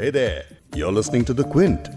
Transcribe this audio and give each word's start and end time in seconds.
Hey 0.00 0.08
there, 0.08 0.44
you're 0.74 0.92
listening 0.92 1.26
to 1.26 1.34
The 1.34 1.44
Quint. 1.44 1.88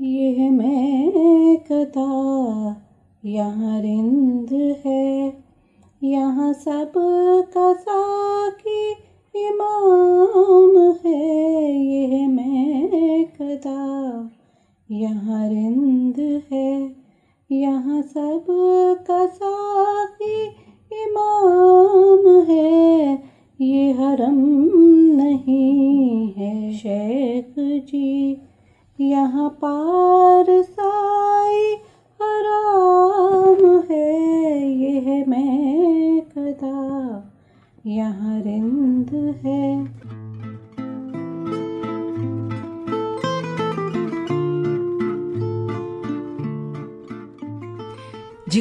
ये 0.00 0.50
मैं 0.50 1.56
कदा 1.72 2.10
यहाँ 3.24 3.80
रिंद 3.80 4.52
है। 4.86 5.42
यहाँ 6.02 6.52
सब 6.52 6.92
का 7.56 7.72
साकी 7.72 8.90
इमाम 9.48 10.78
है। 11.04 11.72
ये 11.72 12.26
मैं 12.26 13.24
कदा 13.24 14.30
यहाँ 14.90 15.48
रिंद 15.48 16.44
है। 16.52 16.96
यहाँ 17.52 18.02
सब 18.02 18.46
का 19.10 19.26
साकी 19.26 20.44
इमाम 21.02 22.44
है। 22.50 23.29
ये 23.60 23.92
हरम 23.92 24.36
नहीं 25.16 26.32
है 26.32 26.72
शेख 26.72 27.54
जी। 27.58 28.40
यहाँ 29.00 29.48
पार 29.64 30.62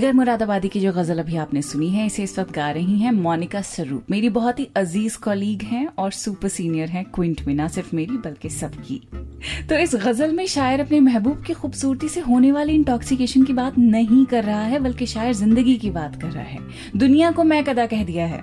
जिगर 0.09 0.17
मुरादाबादी 0.17 0.69
की 0.69 0.79
जो 0.79 0.91
गज़ल 0.93 1.19
अभी 1.19 1.35
आपने 1.37 1.61
सुनी 1.61 1.89
है, 1.89 2.05
इसे 2.05 2.23
इस 2.23 2.37
वक्त 2.39 2.53
गा 2.53 2.69
रही 2.71 2.97
हैं 2.99 3.11
मोनिका 3.11 3.61
स्वरूप 3.61 4.05
मेरी 4.11 4.29
बहुत 4.29 4.59
ही 4.59 4.67
अज़ीज़ 4.75 5.17
कॉलीग 5.17 5.61
हैं 5.61 5.85
और 5.97 6.11
सुपर 6.11 6.47
सीनियर 6.47 6.89
हैं 6.89 7.03
क्विंट 7.05 7.41
में 7.47 7.53
ना 7.55 7.67
सिर्फ़ 7.67 7.95
मेरी, 7.95 8.17
बल्कि 8.17 8.49
सबकी। 8.49 9.01
तो 9.69 9.75
इस 9.75 9.95
गज़ल 9.95 10.33
में 10.33 10.45
शायर 10.47 10.79
अपने 10.79 10.99
महबूब 10.99 11.43
की 11.43 11.53
खूबसूरती 11.53 12.09
से 12.09 12.19
होने 12.19 12.51
वाली 12.51 12.73
इंटॉक्सिकेशन 12.73 13.43
की 13.43 13.53
बात 13.53 13.77
नहीं 13.77 14.25
कर 14.25 14.43
रहा 14.43 14.61
है, 14.61 14.79
बल्कि 14.79 15.05
शायर 15.05 15.33
ज़िंदगी 15.33 15.77
की 15.77 15.89
बात 15.89 16.21
कर 16.21 16.27
रहा 16.27 16.43
है। 16.43 16.59
दुनिया 16.97 17.31
को 17.31 17.43
मैं 17.43 17.63
कदा 17.63 17.85
कह 17.85 18.03
दिया 18.03 18.25
है। 18.25 18.41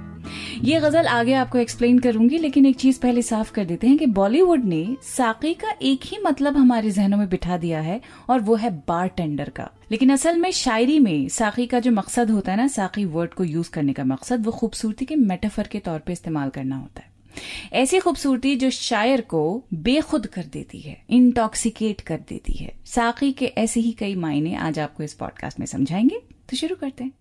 ये 0.62 0.80
गज़ल 0.80 1.06
आगे 1.06 1.32
आपको 1.32 1.58
एक्सप्लेन 1.58 1.98
करूँगी, 1.98 2.38
लेकिन 2.38 2.66
एक 2.66 2.76
चीज़ 2.76 3.00
पहले 3.00 3.22
साफ़ 3.22 3.52
कर 3.52 3.64
देते 3.64 3.86
हैं 3.86 3.98
कि 3.98 4.06
बॉलीवुड 4.06 4.64
ने 4.64 4.96
साकी 5.02 5.54
का 5.54 5.74
एक 5.82 6.00
ही 6.04 6.18
मतलब 6.24 6.56
हमारे 6.56 6.90
जहनों 6.90 7.18
में 7.18 7.28
बिठा 7.28 7.56
दिया 7.56 7.80
है, 7.80 8.00
और 8.28 8.40
वो 8.40 8.54
है 8.54 8.70
बार 8.70 9.08
टेंडर 9.08 9.48
का। 9.48 9.70
लेकिन 9.90 10.12
असल 10.12 10.38
में 10.38 10.50
शायरी 10.50 10.98
में 10.98 11.28
साकी 11.28 11.66
का 11.66 11.80
जो 11.80 11.90
मकसद 11.90 12.30
होता 12.30 12.52
है 12.52 12.58
ना, 12.58 12.68
साकी 12.68 13.04
वर्ड 13.04 13.34
को 13.34 13.44
यूज़ 13.44 13.70
करने 13.70 13.92
का 13.92 14.04
मकसद, 14.04 14.46
वो 14.46 14.52
खूबसूरती 14.52 15.04
के 15.04 15.16
मेटाफर 15.16 15.66
के 15.66 15.78
तौर 15.78 15.98
पर 15.98 16.12
इस्तेमाल 16.12 16.48
करना 16.48 16.76
होता 16.76 17.00
है। 17.00 17.16
ऐसी 17.72 17.98
खूबसूरती 17.98 18.56
जो 18.56 18.70
शायर 18.70 19.20
को 19.20 19.64
बेखुद 19.74 20.26
कर 20.26 20.44
देती 20.44 20.80
है 20.80 21.04
इंटॉक्सिकेट 21.10 22.00
कर 22.00 22.20
देती 22.28 22.52
है। 22.52 22.72
साकी 22.86 23.32
के 23.32 23.46
ऐसे 23.46 23.80
ही 23.80 23.92
कई 23.92 24.14
मायने 24.14 24.54
आज 24.54 24.78
आपको 24.78 25.02
इस 25.02 25.14
पॉडकास्ट 25.14 25.60
में 25.60 25.66
समझाएँगे। 25.66 26.18
तो 26.50 26.56
शुरू 26.56 26.76
करते 26.76 27.04
हैं। 27.04 27.12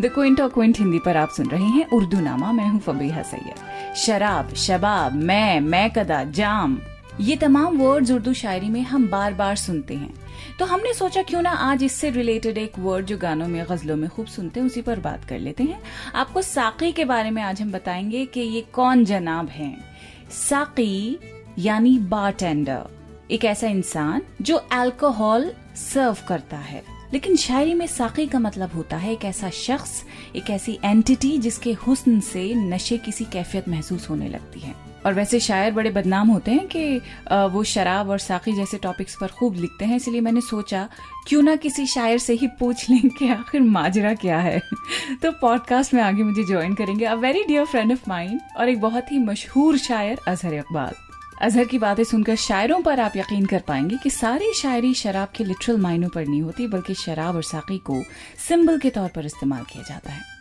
द 0.00 0.06
क्विंट 0.06 0.40
और 0.40 0.48
क्विंट 0.48 0.78
हिंदी 0.78 0.98
पर 0.98 1.16
आप 1.16 1.28
सुन 1.28 1.46
रहे 1.46 1.64
हैं 1.64 1.88
उर्दू 1.88 2.20
नामा 2.20 2.52
मैं 2.52 2.68
हूँ 2.68 2.80
फबीहा 2.80 3.22
सैयद। 3.22 3.94
शराब, 3.96 4.54
शबाब, 4.54 5.12
मैं 5.12 5.60
मैं 5.60 5.90
कदा, 5.90 6.24
जाम। 6.24 6.78
ये 7.20 7.36
तमाम 7.36 7.78
वर्ड्स 7.78 8.10
उर्दू 8.10 8.32
शायरी 8.32 8.68
में 8.68 8.82
हम 8.82 9.08
बार 9.08 9.34
बार 9.34 9.56
सुनते 9.56 9.94
हैं। 9.94 10.14
तो 10.58 10.64
हमने 10.64 10.94
सोचा 10.94 11.22
क्यों 11.22 11.42
ना 11.42 11.50
आज 11.50 11.84
इससे 11.84 12.10
रिलेटेड 12.10 12.58
एक 12.58 12.72
वर्ड 12.78 13.06
जो 13.06 13.18
गानों 13.18 13.48
में, 13.48 13.66
गजलों 13.70 13.96
में 13.96 14.10
खूब 14.10 14.26
सुनते 14.26 14.60
हैं, 14.60 14.66
उसी 14.66 14.82
पर 14.82 14.98
बात 15.00 15.24
कर 15.24 15.38
लेते 15.38 15.64
हैं। 15.64 15.82
आपको 16.14 16.42
साकी 16.42 16.92
के 16.92 17.04
बारे 17.04 17.30
में 17.30 17.42
आज 17.42 17.62
हम 17.62 17.72
बताएँगे 17.72 18.26
कि 18.26 18.40
ये 18.40 18.60
कौन 18.60 19.04
जनाब 19.04 19.48
हैं। 19.48 19.84
साकी 20.30 21.20
यानी 21.58 21.98
बारटेंडर 21.98 22.82
एक 23.30 23.44
ऐसा 23.44 23.66
इंसान 23.66 24.22
जो 24.42 24.56
अल्कोहल 24.56 25.52
सर्व 25.76 26.16
करता 26.28 26.56
है। 26.56 26.89
लेकिन 27.12 27.36
शायरी 27.36 27.74
में 27.74 27.86
साकी 27.86 28.26
का 28.26 28.38
मतलब 28.38 28.70
होता 28.74 28.96
है 28.96 29.12
एक 29.12 29.24
ऐसा 29.24 29.50
शख्स, 29.50 30.04
एक 30.36 30.50
ऐसी 30.50 30.78
एंटिटी 30.84 31.38
जिसके 31.38 31.72
हुस्न 31.72 32.20
से 32.20 32.54
नशे 32.54 32.98
किसी 32.98 33.24
कैफियत 33.24 33.68
महसूस 33.68 34.10
होने 34.10 34.28
लगती 34.28 34.60
है। 34.60 34.74
और 35.06 35.14
वैसे 35.14 35.40
शायर 35.40 35.72
बड़े 35.72 35.90
बदनाम 35.90 36.28
होते 36.28 36.50
हैं 36.50 36.66
कि 36.66 36.98
वो 37.32 37.64
शराब 37.64 38.10
और 38.10 38.18
साकी 38.18 38.52
जैसे 38.52 38.78
टॉपिक्स 38.78 39.16
पर 39.20 39.26
खूब 39.26 39.54
लिखते 39.54 39.84
हैं, 39.84 39.96
इसलिए 39.96 40.20
मैंने 40.20 40.40
सोचा, 40.40 40.88
क्यों 41.28 41.42
ना 41.42 41.56
किसी 41.56 41.86
शायर 41.86 42.18
से 42.18 42.32
ही 42.32 42.46
पूछ 42.46 42.90
लें 42.90 43.08
कि 43.08 43.28
आखिर 43.28 43.60
माजरा 43.60 44.14
क्या 44.14 44.38
है। 44.38 44.58
तो 45.22 45.32
पॉडकास्ट 45.32 45.94
में 45.94 46.02
आगे 46.02 46.22
मुझे 46.22 46.44
ज्वाइन 46.44 46.74
करेंगे 46.74 47.04
a 47.04 47.14
very 47.14 47.44
dear 47.44 47.64
friend 47.64 47.92
of 47.92 48.08
mind 48.08 48.40
और 48.56 48.68
एक 48.68 48.80
बहुत 48.80 49.12
ही 49.12 49.18
मशहूर 49.18 49.78
शायर, 49.78 50.18
अजहर 50.28 50.54
इकबाल। 50.54 51.09
अजहर 51.42 51.64
की 51.64 51.78
बातें 51.78 52.04
सुनकर 52.04 52.36
शायरों 52.36 52.82
पर 52.82 53.00
आप 53.00 53.16
यकीन 53.16 53.46
कर 53.46 53.60
पाएँगे 53.60 53.96
कि 53.96 54.10
सारी 54.10 54.52
शायरी 54.54 54.94
शराब 54.94 55.28
के 55.28 55.44
लिटरल 55.44 55.76
मायनों 55.76 56.08
पर 56.08 56.26
नहीं 56.26 56.42
होती, 56.42 56.66
बल्कि 56.66 56.94
शराब 56.94 57.34
और 57.34 57.42
साकी 57.42 57.78
को 57.78 58.02
सिंबल 58.48 58.78
के 58.78 58.90
तौर 58.90 59.08
पर 59.08 59.26
इस्तेमाल 59.26 59.62
किया 59.62 59.84
जाता 59.88 60.12
है। 60.12 60.39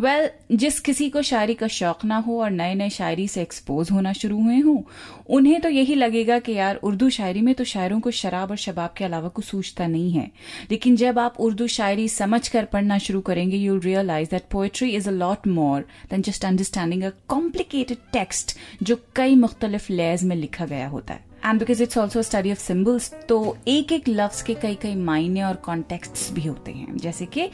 वेल 0.00 0.26
well, 0.26 0.58
जिस 0.58 0.80
किसी 0.80 1.08
को 1.10 1.22
शायरी 1.22 1.54
का 1.54 1.66
शौक 1.68 2.04
ना 2.04 2.16
हो 2.16 2.40
और 2.42 2.50
नए 2.50 2.74
नए 2.74 2.90
शायरी 2.90 3.28
से 3.28 3.42
एक्सपोज 3.42 3.90
होना 3.90 4.12
शुरू 4.12 4.42
हुए 4.42 4.58
हों 4.58 4.82
उन्हें 5.28 5.60
तो 5.60 5.68
यही 5.68 5.94
लगेगा 5.94 6.38
कि 6.38 6.52
यार 6.52 6.76
उर्दू 6.76 7.08
शायरी 7.10 7.40
में 7.40 7.54
तो 7.54 7.64
शायरों 7.64 8.00
को 8.00 8.10
शराब 8.10 8.50
और 8.50 8.56
शबाब 8.56 8.94
के 8.96 9.04
अलावा 9.04 9.28
कुछ 9.28 9.44
सूझता 9.44 9.86
नहीं 9.86 10.12
है। 10.12 10.30
लेकिन 10.70 10.96
जब 10.96 11.18
आप 11.18 11.36
उर्दू 11.40 11.66
शायरी 11.66 12.08
समझ 12.08 12.48
कर 12.48 12.64
पढ़ना 12.64 12.98
शुरू 12.98 13.20
करेंगे 13.20 13.56
you 13.56 13.78
realise 13.78 14.30
that 14.30 14.42
poetry 14.50 14.90
is 14.90 15.08
a 15.08 15.12
lot 15.12 15.46
more 15.48 15.80
than 16.10 16.22
just 16.22 16.44
understanding 16.44 17.02
a 17.02 17.10
complicated 17.28 17.98
text 18.12 18.56
जो 18.82 19.00
कई 19.16 19.34
मुख्तलिफ़ 19.34 19.92
लेयर्स 19.92 20.22
में 20.22 20.36
लिखा 20.36 20.66
गया 20.66 20.88
होता 20.88 21.14
है। 21.14 21.27
And 21.44 21.58
because 21.58 21.82
it's 21.82 21.98
also 21.98 22.22
study 22.22 22.50
of 22.50 22.58
symbols 22.58 23.12
तो 23.28 23.56
एक 23.68 23.92
एक 23.92 24.08
लफ्ज 24.08 24.42
के 24.42 24.54
कई 24.54 24.74
कई 24.74 24.94
मायने 24.94 25.42
और 25.42 25.56
कॉन्टेक्स्ट 25.64 26.32
भी 26.34 26.46
होते 26.46 26.72
हैं। 26.72 26.96
जैसे 26.96 27.26
कि 27.26 27.48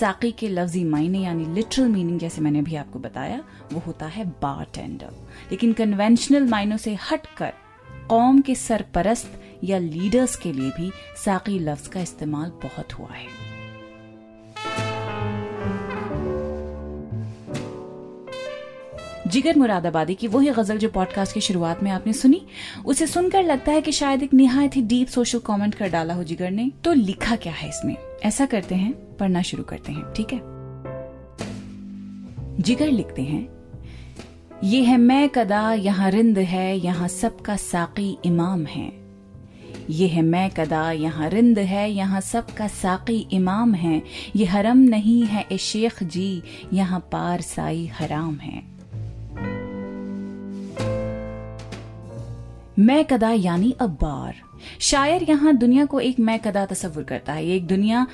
साकी 0.00 0.32
के 0.32 0.48
लफ्जी 0.48 0.84
मायने, 0.84 1.18
यानी 1.18 1.54
लिटरल 1.54 1.88
मीनिंग 1.88 2.18
जैसे 2.18 2.40
मैंने 2.40 2.58
अभी 2.58 2.76
आपको 2.76 2.98
बताया, 2.98 3.42
वो 3.72 3.82
होता 3.86 4.06
है 4.06 4.24
बार 4.42 4.66
टेंडर 4.74 5.10
लेकिन 5.50 5.72
कन्वेंशनल 5.72 6.48
मायनों 6.48 6.76
से 6.76 6.94
हटकर, 7.10 7.52
कौम 8.08 8.40
के 8.40 8.54
सरपरस्त 8.54 9.40
या 9.64 9.78
लीडर्स 9.78 10.36
के 10.36 10.52
लिए 10.52 10.70
भी 10.70 10.90
साकी 11.24 11.58
लफ्ज 11.58 11.86
का 11.86 12.00
इस्तेमाल 12.00 12.52
बहुत 12.62 12.92
हुआ 12.92 13.12
है। 13.12 13.43
जिगर 19.34 19.56
मुरादाबादी 19.58 20.14
की 20.14 20.28
वही 20.28 20.50
गज़ल 20.50 20.78
जो 20.78 20.88
पॉडकास्ट 20.88 21.34
की 21.34 21.40
शुरुआत 21.40 21.82
में 21.82 21.90
आपने 21.90 22.12
सुनी। 22.12 22.40
उसे 22.86 23.06
सुनकर 23.06 23.42
लगता 23.42 23.72
है 23.72 23.80
कि 23.80 23.92
शायद 23.92 24.22
एक 24.22 24.34
निहायत 24.34 24.76
ही 24.76 24.82
डीप 24.82 25.08
सोशल 25.08 25.38
कमेंट 25.38 25.74
कर 25.74 25.88
डाला 25.88 26.14
हो 26.14 26.24
जिगर 26.24 26.50
ने। 26.50 26.70
तो 26.84 26.92
लिखा 26.92 27.36
क्या 27.36 27.52
है 27.52 27.68
इसमें? 27.68 27.96
ऐसा 28.24 28.46
करते 28.46 28.74
हैं, 28.74 29.16
पढ़ना 29.16 29.42
शुरू 29.42 29.62
करते 29.62 29.92
हैं, 29.92 30.12
ठीक 30.12 30.32
है? 30.32 30.40
जिगर 32.60 32.90
लिखते 32.90 33.22
हैं, 33.22 33.48
ये 34.64 34.82
है 34.82 34.96
मैं 34.96 35.28
कदा, 35.28 35.72
यहाँ 35.72 36.10
रिंद 36.10 36.38
है, 36.38 36.78
यहाँ 36.78 37.08
सबका 37.08 37.56
साकी 37.56 38.18
इमाम 38.24 38.64
है। 38.66 38.92
ये 39.90 40.06
है 40.08 40.22
मैं 40.22 40.50
कदा, 40.50 40.92
यहाँ 40.92 41.28
रिंद 41.28 41.58
है, 41.58 41.90
यहाँ 41.90 42.20
सबका 42.20 42.68
साकी 42.68 43.26
इमाम 43.32 43.74
है। 43.74 44.02
ये 44.36 44.44
हरम 44.44 44.78
नहीं 44.78 45.22
है 45.22 45.46
ए 45.52 45.58
शेख 45.58 46.02
जी, 46.02 46.42
यहाँ 46.72 47.00
पार 47.12 47.40
साई 47.40 47.86
हराम 47.86 48.36
है। 48.36 48.73
मैं 52.78 53.04
कदा 53.04 53.30
यानी 53.30 53.74
अब्बार। 53.80 54.34
शायर 54.80 55.22
यहाँ 55.22 55.54
दुनिया 55.56 55.84
को 55.84 56.00
एक 56.00 56.18
मैं 56.20 56.38
कदा 56.38 56.64
तस्वुर 56.66 57.04
करता 57.04 57.32
है। 57.32 57.46
एक 57.46 57.66
दुनिया 57.66 58.06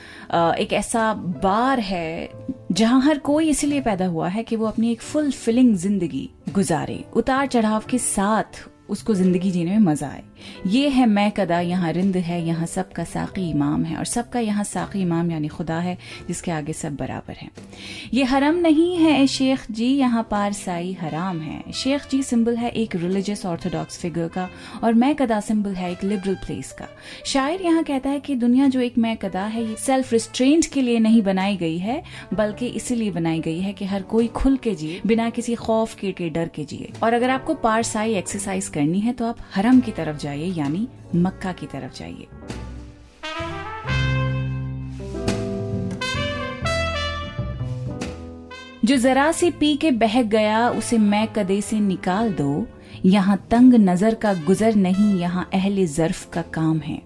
एक 0.58 0.72
ऐसा 0.72 1.12
बार 1.44 1.80
है 1.80 2.30
जहाँ 2.72 3.00
हर 3.02 3.18
कोई 3.18 3.48
इसलिए 3.48 3.80
पैदा 3.80 4.06
हुआ 4.06 4.28
है 4.28 4.42
कि 4.42 4.56
वो 4.56 4.66
अपनी 4.66 4.90
एक 4.92 5.02
फुल 5.02 5.30
फिलिंग 5.30 5.74
ज़िंदगी 5.76 6.28
गुजारे 6.54 7.04
उतार 7.16 7.46
चढ़ाव 7.46 7.84
के 7.90 7.98
साथ 7.98 8.62
उसको 8.90 9.14
ज़िंदगी 9.14 9.50
जीने 9.50 9.70
में 9.70 9.86
मज़ा 9.86 10.08
आए। 10.08 10.22
ये 10.66 10.88
है 10.88 11.06
मैं 11.06 11.30
कदा 11.30 11.60
यहाँ 11.60 11.92
रिंद 11.92 12.16
है 12.18 12.40
यहाँ 12.46 12.66
सबका 12.66 13.04
साकी 13.04 13.48
इमाम 13.50 13.84
है 13.84 13.96
और 13.96 14.04
सबका 14.04 14.40
यहाँ 14.40 14.64
साकी 14.64 15.00
इमाम 15.00 15.30
यानी 15.30 15.48
खुदा 15.48 15.78
है 15.78 15.96
जिसके 16.28 16.50
आगे 16.50 16.72
सब 16.72 16.96
बराबर 16.96 17.34
है। 17.34 17.48
ये 18.14 18.24
हरम 18.24 18.56
नहीं 18.58 18.96
है 18.96 19.26
शेख 19.26 19.70
जी 19.70 19.86
यहाँ 19.88 20.26
पारसाई 20.30 20.92
हराम 21.00 21.40
है। 21.40 21.72
शेख 21.74 22.08
जी 22.10 22.22
सिंबल 22.22 22.56
है 22.56 22.70
एक 22.72 22.96
रिलीजियस 22.96 23.44
ऑर्थोडॉक्स 23.46 23.98
फिगर 23.98 24.28
का 24.28 24.48
और 24.84 24.94
मैं 24.94 25.14
कदा 25.16 25.40
सिंबल 25.40 25.74
है 25.74 25.90
एक 25.92 26.04
लिबरल 26.04 26.34
प्लेस 26.36 26.72
का। 26.72 26.88
शायर 27.26 27.62
यहाँ 27.62 27.82
कहता 27.84 28.10
है 28.10 28.20
कि 28.20 28.34
दुनिया 28.36 28.68
जो 28.68 28.80
एक 28.80 28.98
मैं 28.98 29.16
कदा 29.16 29.44
है 29.44 29.64
ये 29.64 29.76
सेल्फ 29.76 30.12
रिस्ट्रेंट 30.12 30.66
के 30.72 30.82
लिए 30.82 30.98
नहीं 30.98 31.22
बनाई 31.22 31.56
गई 31.56 31.78
है 31.78 32.02
बल्कि 32.34 32.66
इसीलिए 32.68 33.10
बनाई 33.10 33.40
गई 33.40 33.60
है 33.60 33.72
कि 33.72 33.84
हर 33.84 34.02
कोई 34.10 34.26
खुल 34.34 34.56
के 34.56 34.74
जिए 34.74 35.00
बिना 35.06 35.28
किसी 35.30 35.54
खौफ 35.56 35.94
के, 35.94 36.28
डर 36.30 36.48
के 36.48 36.64
जिए। 36.64 36.92
और 37.02 37.14
अगर 37.14 37.30
आपको 37.30 37.54
पार 37.56 37.82
साई 37.82 38.14
एक्सरसाइज 38.14 38.68
करनी 38.80 39.00
है 39.00 39.12
तो 39.12 39.26
आप 39.26 39.38
हरम 39.54 39.80
की 39.80 39.92
तरफ़ 39.92 40.16
जाइए 40.18 40.52
यानी 40.54 40.86
मक्का 41.16 41.52
की 41.52 41.66
तरफ़ 41.66 41.98
जाइए। 41.98 42.26
जो 48.84 48.96
जरा 48.98 49.30
सी 49.32 49.50
पी 49.50 49.76
के 49.76 49.90
बहक 49.92 50.26
गया 50.28 50.68
उसे 50.70 50.98
मैं 50.98 51.26
कदे 51.32 51.60
से 51.62 51.80
निकाल 51.80 52.32
दो। 52.34 52.66
यहाँ 53.04 53.36
तंग 53.50 53.74
नज़र 53.74 54.14
का 54.14 54.32
गुजर 54.46 54.74
नहीं 54.76 55.14
यहाँ 55.18 55.48
अहले 55.54 55.86
जर्फ 55.86 56.24
का 56.32 56.42
काम 56.54 56.78
है। 56.78 57.00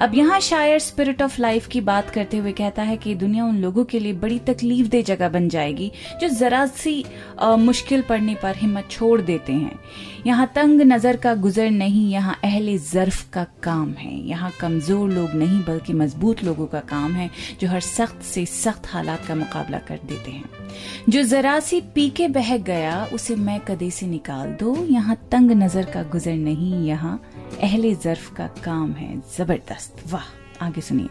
अब 0.00 0.14
यहाँ 0.14 0.40
शायर 0.40 0.78
स्पिरिट 0.78 1.22
ऑफ़ 1.22 1.40
लाइफ 1.40 1.66
की 1.66 1.80
बात 1.80 2.10
करते 2.10 2.36
हुए 2.36 2.52
कहता 2.52 2.82
है 2.82 2.96
कि 2.96 3.14
दुनिया 3.14 3.44
उन 3.44 3.58
लोगों 3.58 3.84
के 3.84 3.98
लिए 3.98 4.12
बड़ी 4.14 4.38
तकलीफ़ 4.48 4.88
दे 4.88 5.02
जगह 5.02 5.28
बन 5.28 5.48
जाएगी 5.48 5.90
जो 6.20 6.28
जरा 6.28 6.64
सी 6.66 7.04
आ, 7.40 7.56
मुश्किल 7.56 8.02
पड़ने 8.02 8.34
पर 8.42 8.56
हिम्मत 8.56 8.88
छोड़ 8.90 9.20
देते 9.20 9.52
हैं। 9.52 9.78
यहाँ 10.26 10.46
तंग 10.54 10.80
नज़र 10.82 11.16
का 11.16 11.34
गुजर 11.34 11.70
नहीं, 11.70 12.10
यहाँ 12.10 12.34
अहले 12.44 12.76
जर्फ 12.78 13.30
का 13.32 13.44
काम 13.62 13.92
है। 13.92 14.14
यहाँ 14.28 14.50
कमज़ोर 14.60 15.10
लोग 15.10 15.34
नहीं, 15.34 15.62
बल्कि 15.64 15.92
मज़बूत 15.92 16.42
लोगों 16.44 16.66
का 16.66 16.80
काम 16.80 17.12
है, 17.12 17.30
जो 17.60 17.68
हर 17.68 17.80
सख्त 17.80 18.22
से 18.22 18.44
सख्त 18.46 18.86
हालात 18.86 19.24
का 19.26 19.34
मुकाबला 19.34 19.78
कर 19.78 20.00
देते 20.04 20.30
हैं। 20.30 20.44
जो 21.08 21.22
जरा 21.22 21.58
सी 21.60 21.80
पी 21.94 22.08
के 22.10 22.28
बह 22.28 22.56
गया, 22.58 23.04
उसे 23.12 23.36
मैं 23.36 23.58
कदे 23.60 23.90
से 23.90 24.06
निकाल 24.06 24.52
दो? 24.60 24.74
यहाँ 24.90 25.16
तंग 25.32 25.50
नज़र 25.52 25.90
का 25.90 26.02
गुजर 26.02 26.34
नहीं, 26.34 26.86
यहाँ 26.86 27.20
अहले 27.62 27.94
जर्फ 27.94 28.34
का 28.36 28.46
काम 28.64 28.92
है। 28.92 29.14
ज़बरदस्त। 29.38 30.04
वाह, 30.12 30.24
आगे 30.66 30.80
सुनिए। 30.80 31.08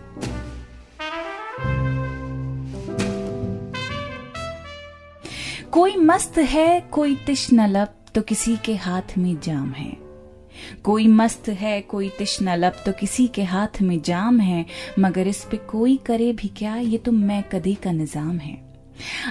कोई 5.72 5.96
मस्त 5.96 6.38
है, 6.38 6.80
कोई 6.92 7.16
तिश्न 7.16 7.68
लब 7.68 7.94
तो 8.16 8.22
किसी 8.22 8.58
के 8.58 8.76
हाथ 8.76 9.18
में 9.18 9.40
जाम 9.40 9.72
है। 9.72 9.98
कोई 10.84 11.08
मस्त 11.08 11.50
है, 11.50 11.82
कोई 11.82 12.10
तिश्ना 12.10 12.56
लब 12.56 12.82
तो 12.86 12.92
किसी 12.92 13.28
के 13.28 13.44
हाथ 13.44 13.82
में 13.82 14.02
जाम 14.02 14.40
है, 14.40 14.66
मगर 15.00 15.28
इस 15.28 15.44
पे 15.52 15.58
कोई 15.58 15.98
करे 15.98 16.34
भी 16.34 16.48
क्या, 16.48 16.76
ये 16.76 16.98
तो 16.98 17.12
मैं 17.12 17.44
कदी 17.44 17.76
का 17.76 17.92
निज़ाम 17.92 18.38
है। 18.38 18.69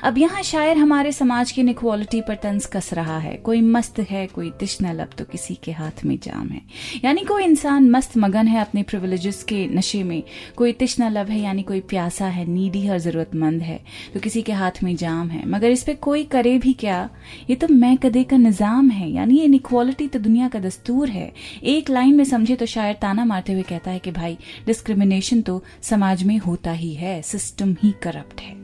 अब 0.02 0.18
यहाँ 0.18 0.42
शायर 0.42 0.78
हमारे 0.78 1.12
समाज 1.12 1.52
की 1.52 1.60
इनक्वालिटी 1.60 2.20
पर 2.20 2.34
तंज 2.36 2.66
कस 2.66 2.92
रहा 2.94 3.18
है। 3.18 3.34
कोई 3.38 3.60
मस्त 3.62 3.98
है, 4.00 4.26
कोई 4.26 4.50
तिश्ना 4.50 4.92
लब 4.92 5.10
तो 5.18 5.24
किसी 5.24 5.54
के 5.54 5.72
हाथ 5.72 6.04
में 6.04 6.18
जाम 6.22 6.48
है। 6.48 6.60
यानी 7.04 7.24
कोई 7.24 7.44
इंसान 7.44 7.90
मस्त 7.90 8.16
मगन 8.18 8.46
है 8.46 8.60
अपने 8.60 8.82
प्रिविलेजेस 8.82 9.42
के 9.44 9.66
नशे 9.68 10.02
में। 10.02 10.22
कोई 10.56 10.72
तिश्ना 10.74 11.08
लब 11.08 11.30
है, 11.30 11.40
यानी 11.40 11.62
कोई 11.62 11.80
प्यासा 11.82 12.26
है 12.26 12.46
नीडी 12.46 12.88
और 12.88 12.98
जरूरतमंद 12.98 13.62
है 13.62 13.80
तो 14.14 14.20
किसी 14.20 14.42
के 14.42 14.52
हाथ 14.52 14.82
में 14.82 14.94
जाम 14.96 15.28
है। 15.28 15.46
मगर 15.48 15.70
इस 15.70 15.82
पर 15.82 15.94
कोई 16.00 16.24
करे 16.26 16.56
भी 16.58 16.72
क्या? 16.74 17.08
ये 17.50 17.56
तो 17.56 17.68
मैं 17.70 17.96
कदे 17.98 18.24
का 18.24 18.36
निज़ाम 18.38 18.90
है। 18.90 19.10
यानी 19.10 19.38
ये 19.38 19.44
इनक्वालिटी 19.44 20.08
तो 20.08 20.18
दुनिया 20.18 20.48
का 20.48 20.58
दस्तूर 20.60 21.08
है। 21.08 21.32
एक 21.64 21.90
लाइन 21.90 22.14
में 22.14 22.24
समझे 22.24 22.56
तो 22.56 22.66
शायर 22.66 22.94
ताना 23.02 23.24
मारते 23.24 23.52
हुए 23.52 23.62
कहता 23.64 23.90
है 23.90 23.98
कि 23.98 24.10
भाई 24.12 24.38
डिस्क्रिमिनेशन 24.66 25.42
तो 25.42 25.62
समाज 25.82 26.22
में 26.22 26.36
होता 26.38 26.72
ही 26.72 26.94
है। 26.94 27.20
सिस्टम 27.24 27.76
ही 27.82 27.94
करप्ट 28.02 28.40
है। 28.40 28.57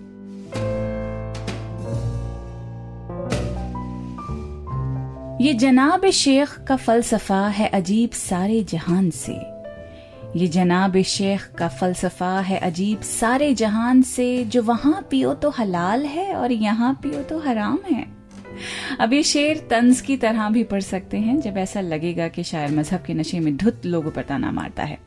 ये 5.41 5.53
जनाब 5.55 6.05
शेख 6.11 6.51
का 6.59 6.77
फलसफा 6.77 7.47
है 7.49 7.67
अजीब 7.69 8.11
सारे 8.11 8.63
जहान 8.63 9.11
से। 9.11 9.33
ये 10.37 10.47
जनाब 10.47 11.01
शेख 11.03 11.47
का 11.59 11.69
फलसफा 11.69 12.39
है 12.41 12.59
अजीब 12.59 13.01
सारे 13.01 13.53
जहान 13.55 14.03
से, 14.03 14.45
जो 14.45 14.63
वहाँ 14.63 15.07
पियो 15.11 15.35
तो 15.35 15.51
हलाल 15.51 16.05
है 16.05 16.35
और 16.35 16.53
यहाँ 16.53 16.93
पियो 17.03 17.23
तो 17.23 17.39
हराम 17.39 17.79
है। 17.91 18.07
अब 19.01 19.13
ये 19.13 19.23
शेर 19.23 19.67
तंज 19.71 20.01
की 20.01 20.17
तरह 20.17 20.49
भी 20.51 20.63
पढ़ 20.65 20.81
सकते 20.81 21.19
हैं, 21.19 21.41
जब 21.41 21.57
ऐसा 21.59 21.81
लगेगा 21.81 22.29
कि 22.29 22.43
शायर 22.43 22.71
मज़हब 22.71 23.03
के 23.03 23.15
नशे 23.15 23.41
में 23.41 23.57
धुत 23.57 23.87
लोगों 23.87 24.11
पर 24.11 24.23
ताना 24.23 24.53
मारता 24.53 24.83
है। 24.83 24.99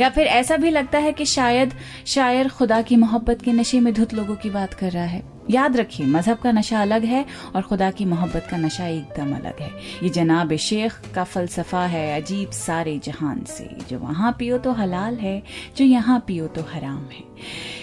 या 0.00 0.08
फिर 0.08 0.26
ऐसा 0.26 0.56
भी 0.56 0.70
लगता 0.70 0.98
है 0.98 1.12
कि 1.12 1.24
शायद 1.24 1.74
शायर 2.06 2.48
खुदा 2.48 2.82
की 2.82 2.96
मोहब्बत 2.96 3.42
के 3.42 3.52
नशे 3.52 3.80
में 3.80 3.94
धुत 3.94 4.14
लोगों 4.14 4.36
की 4.36 4.50
बात 4.50 4.74
कर 4.74 4.90
रहा 4.90 5.04
है। 5.04 5.33
याद 5.50 5.76
रखिए, 5.76 6.06
मज़हब 6.06 6.38
का 6.38 6.52
नशा 6.52 6.80
अलग 6.82 7.04
है 7.04 7.24
और 7.56 7.62
खुदा 7.62 7.90
की 7.90 8.04
मोहब्बत 8.04 8.46
का 8.50 8.56
नशा 8.56 8.86
एकदम 8.86 9.34
अलग 9.34 9.60
है। 9.60 9.70
ये 10.02 10.08
जनाब 10.08 10.54
शेख 10.56 10.94
का 11.14 11.24
फलसफा 11.24 11.84
है, 11.86 12.22
अजीब 12.22 12.50
सारे 12.50 12.98
जहान 12.98 13.44
से। 13.44 13.68
जो 13.90 13.98
वहाँ 13.98 14.34
पियो 14.38 14.58
तो 14.58 14.72
हलाल 14.72 15.16
है, 15.16 15.42
जो 15.76 15.84
यहाँ 15.84 16.24
पियो 16.26 16.46
तो 16.46 16.62
हराम 16.62 17.04
है। 17.12 17.22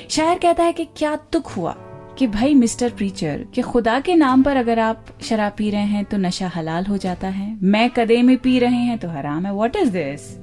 शायर 0.10 0.40
कहता 0.40 0.64
है 0.64 0.74
कि 0.74 0.86
क्या 0.98 1.16
तुक 1.16 1.48
हुआ 1.48 1.76
कि 2.18 2.28
भाई 2.28 2.54
मिस्टर 2.54 2.90
प्रीचर, 2.90 3.46
कि 3.56 3.62
खुदा 3.62 4.00
के 4.00 4.16
नाम 4.16 4.44
पर 4.44 4.58
अगर 4.58 4.80
आप 4.80 5.06
शराब 5.22 5.54
पी 5.58 5.70
रहे 5.70 5.82
हैं 5.82 6.06
तो 6.06 6.18
नशा 6.18 6.48
हलाल 6.48 6.86
हो 6.86 6.98
जाता 6.98 7.28
है। 7.28 7.58
मैं 7.64 7.90
कदे 7.90 8.22
में 8.22 8.38
पी 8.38 8.58
रहे 8.60 8.82
हैं 8.82 8.98
तो 8.98 9.10
हराम 9.10 9.46
है। 9.46 9.54
व्हाट 9.54 9.76
इज़ 9.76 9.92
दिस 9.92 10.38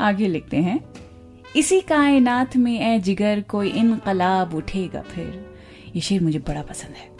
आगे 0.00 0.28
लिखते 0.28 0.56
हैं। 0.56 0.80
इसी 1.56 1.80
कायनात 1.80 2.56
में 2.56 2.80
ए 2.80 2.98
जिगर, 2.98 3.40
कोई 3.40 3.68
इनकलाब 3.68 4.54
उठेगा 4.54 5.00
फिर। 5.00 5.57
ये 5.94 6.00
शेर 6.00 6.22
मुझे 6.22 6.38
बड़ा 6.38 6.62
पसंद 6.62 6.90
है। 6.90 7.10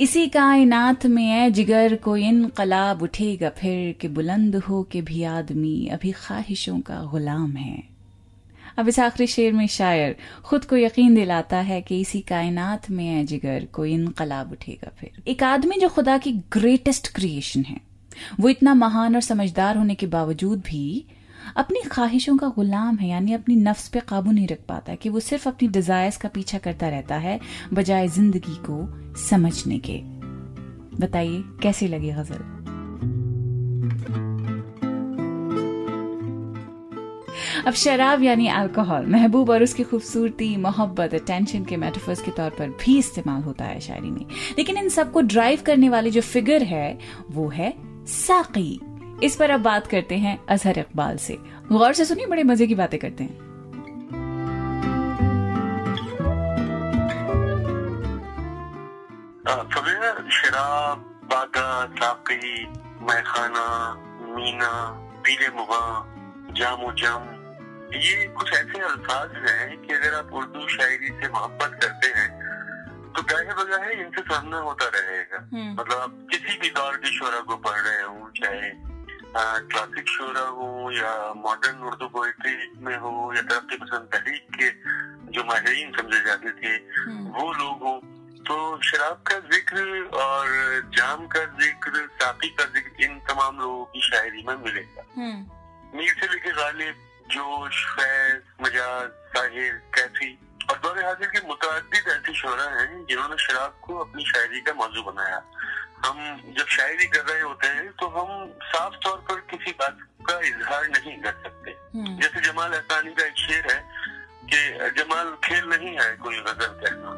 इसी 0.00 0.26
कायनात 0.26 1.06
में 1.06 1.46
ए 1.46 1.50
जिगर 1.50 1.94
कोई 1.96 2.24
इनकलाब 2.24 3.02
उठेगा 3.02 3.48
फिर 3.48 3.92
कि 3.92 4.08
बुलंद 4.08 4.56
हो 4.56 4.82
के 4.82 5.02
भी 5.02 5.22
आदमी, 5.22 5.86
अभी 5.86 6.12
ख्वाहिशों 6.12 6.80
का 6.80 7.02
गुलाम 7.02 7.56
है। 7.56 7.82
अब 8.78 8.88
इस 8.88 8.98
आखिरी 8.98 9.26
शेर 9.26 9.52
में 9.52 9.66
शायर 9.66 10.16
खुद 10.44 10.64
को 10.64 10.76
यकीन 10.76 11.14
दिलाता 11.14 11.56
है 11.56 11.80
कि 11.80 12.00
इसी 12.00 12.20
कायनात 12.20 12.90
में 12.90 13.04
है, 13.04 13.24
जिगर 13.24 13.64
कोई 13.72 13.92
इनकलाब 13.92 14.52
उठेगा 14.52 14.90
फिर। 15.00 15.22
एक 15.28 15.42
आदमी 15.42 15.76
जो 15.76 15.88
खुदा 15.88 16.18
की 16.18 16.32
ग्रेटेस्ट 16.32 17.14
क्रिएशन 17.14 17.62
है, 17.62 17.80
वो 18.40 18.48
इतना 18.48 18.74
महान 18.74 19.14
और 19.14 19.20
समझदार 19.20 19.76
होने 19.76 19.94
के 19.94 20.06
बावजूद 20.06 20.58
भी 20.58 21.04
अपनी 21.56 21.80
ख्वाहिशों 21.82 22.36
का 22.36 22.48
गुलाम 22.48 22.96
है, 22.96 23.08
यानी 23.08 23.32
अपनी 23.32 23.56
नफ्स 23.56 23.88
पे 23.88 24.00
काबू 24.00 24.30
नहीं 24.30 24.48
रख 24.48 24.58
पाता 24.68 24.94
कि 24.94 25.08
वो 25.08 25.20
सिर्फ़ 25.20 25.48
अपनी 25.48 25.68
डिजायर्स 25.68 26.16
का 26.16 26.28
पीछा 26.28 26.58
करता 26.58 26.88
रहता 26.88 27.14
है, 27.14 27.40
बजाय 27.72 28.08
ज़िंदगी 28.08 28.56
को 28.70 28.88
समझने 29.16 29.78
के। 29.78 30.00
बताइए, 31.00 31.44
कैसी 31.62 31.88
लगी 31.88 32.10
गज़ल? 32.10 32.58
अब 37.66 37.72
शराब 37.72 38.22
यानी 38.22 38.48
अल्कोहल 38.48 39.06
महबूब 39.06 39.50
और 39.50 39.62
उसकी 39.62 39.82
खूबसूरती, 39.82 40.56
मोहब्बत 40.56 41.14
अटेंशन 41.14 41.64
के 41.64 41.76
मेटाफर्स 41.76 42.22
के 42.22 42.30
तौर 42.30 42.50
पर 42.50 42.68
भी 42.68 42.98
इस्तेमाल 42.98 43.42
होता 43.42 43.64
है 43.64 43.80
शायरी 43.80 44.10
में। 44.10 44.26
लेकिन 44.58 44.78
इन 44.78 44.88
सबको 44.88 45.20
ड्राइव 45.20 45.60
करने 45.66 45.88
वाली 45.88 46.10
जो 46.10 46.20
फिगर 46.20 46.62
है, 46.62 46.98
वो 47.30 47.48
है 47.48 47.74
साकी। 48.06 48.80
इस 49.22 49.36
पर 49.36 49.50
अब 49.50 49.60
बात 49.60 49.86
करते 49.86 50.16
हैं 50.18 50.38
अजहर 50.46 50.78
इकबाल 50.78 51.16
से। 51.16 51.36
गौर 51.72 51.92
से 51.92 52.04
सुनिए 52.04 52.26
बड़े 52.26 52.42
मज़े 52.42 52.66
की 52.66 52.74
बातें 52.74 52.98
करते 53.00 53.24
हैं। 53.24 53.46
शराब 60.32 60.98
बागा 61.30 61.70
साकी 61.96 62.64
मैखाना 63.02 63.66
मीना 64.28 64.70
पीले 65.24 65.48
जामो 66.58 66.90
जाम 66.92 67.22
ये 67.94 68.26
कुछ 68.28 68.52
ऐसे 68.52 68.80
अल्फाज 68.80 69.30
हैं 69.44 69.76
कि 69.82 69.92
अगर 69.94 70.14
आप 70.14 70.32
उर्दू 70.32 70.66
शायरी 70.68 71.08
से 71.10 71.28
मोहब्बत 71.28 71.78
करते 71.82 72.08
हैं 72.18 72.28
तो 73.16 73.22
गाहे 73.22 73.54
बगाहे 73.54 73.92
इनसे 73.94 74.22
सामना 74.22 74.58
होता 74.58 74.88
रहेगा। 74.94 75.38
मतलब 75.72 75.98
आप 75.98 76.18
किसी 76.30 76.58
भी 76.58 76.70
दौर 76.70 76.96
के 76.96 77.08
शोरा 77.08 77.40
को 77.40 77.56
पढ़ 77.56 77.80
रहे 77.80 78.02
हो 78.02 78.30
चाहे 78.36 78.70
क्लासिक 79.36 80.08
शोरा 80.08 80.40
हो 80.40 80.90
या 80.92 81.12
मॉडर्न 81.36 81.82
उर्दू 81.88 82.06
पोइट्री 82.08 82.56
में 82.84 82.96
हो 82.98 83.32
या 83.34 83.42
तरक्की 83.42 83.76
पसंद 83.76 84.08
तहरीक 84.12 84.46
के 84.54 84.70
जो 85.32 85.44
माहरीन 85.44 85.92
समझे 85.92 86.20
जाते 86.26 86.50
थे 86.60 86.76
वो 87.36 87.52
लोग 87.52 87.82
हो। 87.82 88.00
तो 88.48 88.56
शराब 88.82 89.22
का 89.28 89.38
ज़िक्र 89.52 90.02
और 90.16 90.46
जाम 90.96 91.26
का 91.26 91.44
ज़िक्र 91.60 92.06
साकी 92.22 92.48
का 92.48 92.64
ज़िक्र 92.74 93.04
इन 93.04 93.18
तमाम 93.28 93.58
लोगों 93.60 93.84
की 93.84 94.00
शायरी 94.00 94.44
में 94.48 94.56
मिलेगा। 94.56 95.02
मीर 95.94 96.14
से 96.20 96.26
लेके 96.32 96.50
गालिब 96.52 96.94
जोश 97.32 97.84
फैज 97.94 98.42
मजाज 98.62 99.08
साहिर 99.36 99.72
कैफी 99.94 100.32
और 100.70 100.78
दौरे 100.78 101.04
हाजिर 101.04 101.28
के 101.28 101.46
मुतद 101.48 101.90
ऐसी 102.08 102.34
शोरा 102.34 102.64
हैं 102.70 103.04
जिन्होंने 103.06 103.36
शराब 103.44 103.80
को 103.84 103.98
अपनी 103.98 104.24
शायरी 104.24 104.60
का 104.60 104.72
मौजू 104.74 105.02
बनाया। 105.02 105.42
हम 106.04 106.18
जब 106.58 106.66
शायरी 106.68 107.06
कर 107.06 107.24
रहे 107.24 107.40
होते 107.40 107.66
हैं 107.68 107.90
तो 108.00 108.06
हम 108.08 108.50
साफ़ 108.64 108.94
तौर 109.04 109.16
पर 109.28 109.40
किसी 109.50 109.72
बात 109.80 109.98
का 110.28 110.38
इजहार 110.48 110.86
नहीं 110.88 111.16
कर 111.22 111.32
सकते। 111.44 111.74
जैसे 112.16 112.40
जमाल 112.42 112.74
हसानी 112.74 113.14
का 113.14 113.26
एक 113.26 113.38
शेर 113.38 113.72
है 113.72 113.80
कि 114.50 114.60
जमाल 114.98 115.34
खेल 115.44 115.64
नहीं 115.68 115.96
है 115.98 116.10
कोई 116.16 116.40
गज़ल 116.40 116.72
कहना। 116.82 117.16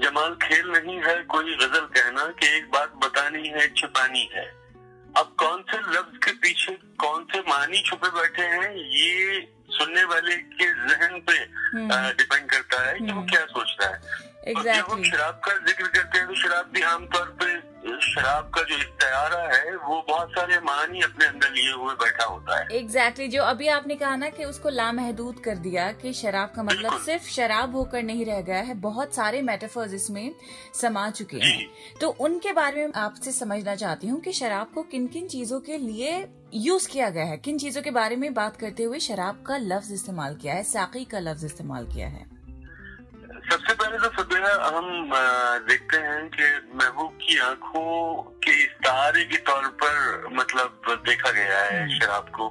जमाल 0.00 0.34
खेल 0.42 0.70
नहीं 0.70 0.98
है 1.00 1.14
कोई 1.24 1.56
गज़ल 1.56 1.86
कहना 1.96 2.26
कि 2.40 2.56
एक 2.56 2.70
बात 2.70 2.94
बतानी 3.04 3.48
है 3.48 3.68
छुपानी 3.74 4.28
है। 4.34 4.46
अब 5.14 5.34
कौन 5.38 5.62
से 5.70 5.78
लफ्ज 5.92 6.16
के 6.24 6.32
पीछे 6.42 6.72
कौन 7.00 7.24
से 7.32 7.40
मानी 7.48 7.82
छुपे 7.86 8.08
बैठे 8.10 8.42
हैं 8.48 8.74
ये 8.74 9.40
सुनने 9.80 10.04
वाले 10.04 10.36
के 10.36 10.66
जहन 10.88 11.20
पे 11.28 11.38
डिपेंड 12.18 12.50
करता 12.50 12.82
है 12.86 12.98
कि 12.98 13.12
वो 13.12 13.22
क्या 13.30 13.44
सोचता 13.52 13.86
है। 13.88 14.28
Exactly. 14.48 14.74
जब 14.74 14.90
हम 14.90 15.02
शराब 15.02 15.40
का 15.44 15.56
ज़िक्र 15.66 15.86
करते 15.86 16.18
हैं 16.18 16.26
तो 16.28 16.34
शराब 16.34 16.70
भी 16.74 16.82
आमतौर 16.82 17.36
पे 17.40 17.58
शराब 18.00 18.50
का 18.54 18.62
जो 18.62 18.76
इस्तारा 18.76 19.40
है 19.54 19.74
वो 19.76 20.04
बहुत 20.08 20.30
सारे 20.30 20.58
मानी 20.60 21.00
अपने 21.00 21.26
अंदर 21.26 21.50
लिए 21.50 21.72
हुए 21.72 21.94
बैठा 21.94 22.24
होता 22.24 22.58
है। 22.58 22.66
एग्जैक्टली 22.72 23.24
exactly, 23.24 23.28
जो 23.28 23.42
अभी 23.42 23.68
आपने 23.68 23.94
कहा 23.96 24.16
ना 24.16 24.28
कि 24.28 24.44
उसको 24.44 24.68
लामहदूद 24.68 25.38
कर 25.38 25.56
दिया 25.56 25.90
कि 25.92 26.12
शराब 26.12 26.52
का 26.56 26.62
मतलब 26.62 27.00
सिर्फ़ 27.00 27.28
शराब 27.28 27.76
होकर 27.76 28.02
नहीं 28.02 28.24
रह 28.26 28.40
गया 28.40 28.60
है 28.60 28.74
बहुत 28.74 29.14
सारे 29.14 29.42
मेटाफर्स 29.42 29.92
इसमें 29.94 30.32
समा 30.74 31.10
चुके 31.10 31.36
हैं। 31.36 31.66
तो 32.00 32.08
उनके 32.20 32.52
बारे 32.52 32.86
में 32.86 32.92
आपसे 32.96 33.32
समझना 33.32 33.74
चाहती 33.74 34.06
हूँ 34.06 34.20
कि 34.20 34.32
शराब 34.32 34.70
को 34.74 34.82
किन 34.82 35.06
किन 35.06 35.28
चीज़ों 35.28 35.60
के 35.60 35.78
लिए 35.78 36.26
यूज़ 36.54 36.88
किया 36.88 37.10
गया 37.10 37.24
है। 37.24 37.38
किन 37.38 37.58
चीज़ों 37.58 37.82
के 37.82 37.90
बारे 37.90 38.16
में 38.16 38.32
बात 38.34 38.56
करते 38.56 38.82
हुए 38.82 38.98
शराब 39.00 39.44
का 39.46 39.56
लफ्ज 39.56 39.92
इस्तेमाल 39.92 40.36
किया 40.36 40.54
है 40.54 40.62
साकी 40.62 41.04
का 41.04 41.18
लफ्ज 41.18 41.44
इस्तेमाल 41.44 41.86
किया 41.86 42.08
है। 42.08 42.39
सबसे 43.50 43.74
पहले 43.74 43.98
तो 43.98 44.08
फतेहा 44.12 44.50
हम 44.66 45.10
देखते 45.66 45.96
हैं 45.98 46.28
कि 46.30 46.44
महबूब 46.74 47.12
की 47.20 47.38
आँखों 47.40 48.22
के 48.38 48.52
इस्तारे 48.62 49.24
के 49.24 49.36
तौर 49.48 49.66
पर 49.80 50.28
मतलब 50.34 51.00
देखा 51.06 51.30
गया 51.30 51.58
है 51.60 51.80
हम्म। 51.80 51.98
शराब 51.98 52.28
को 52.30 52.46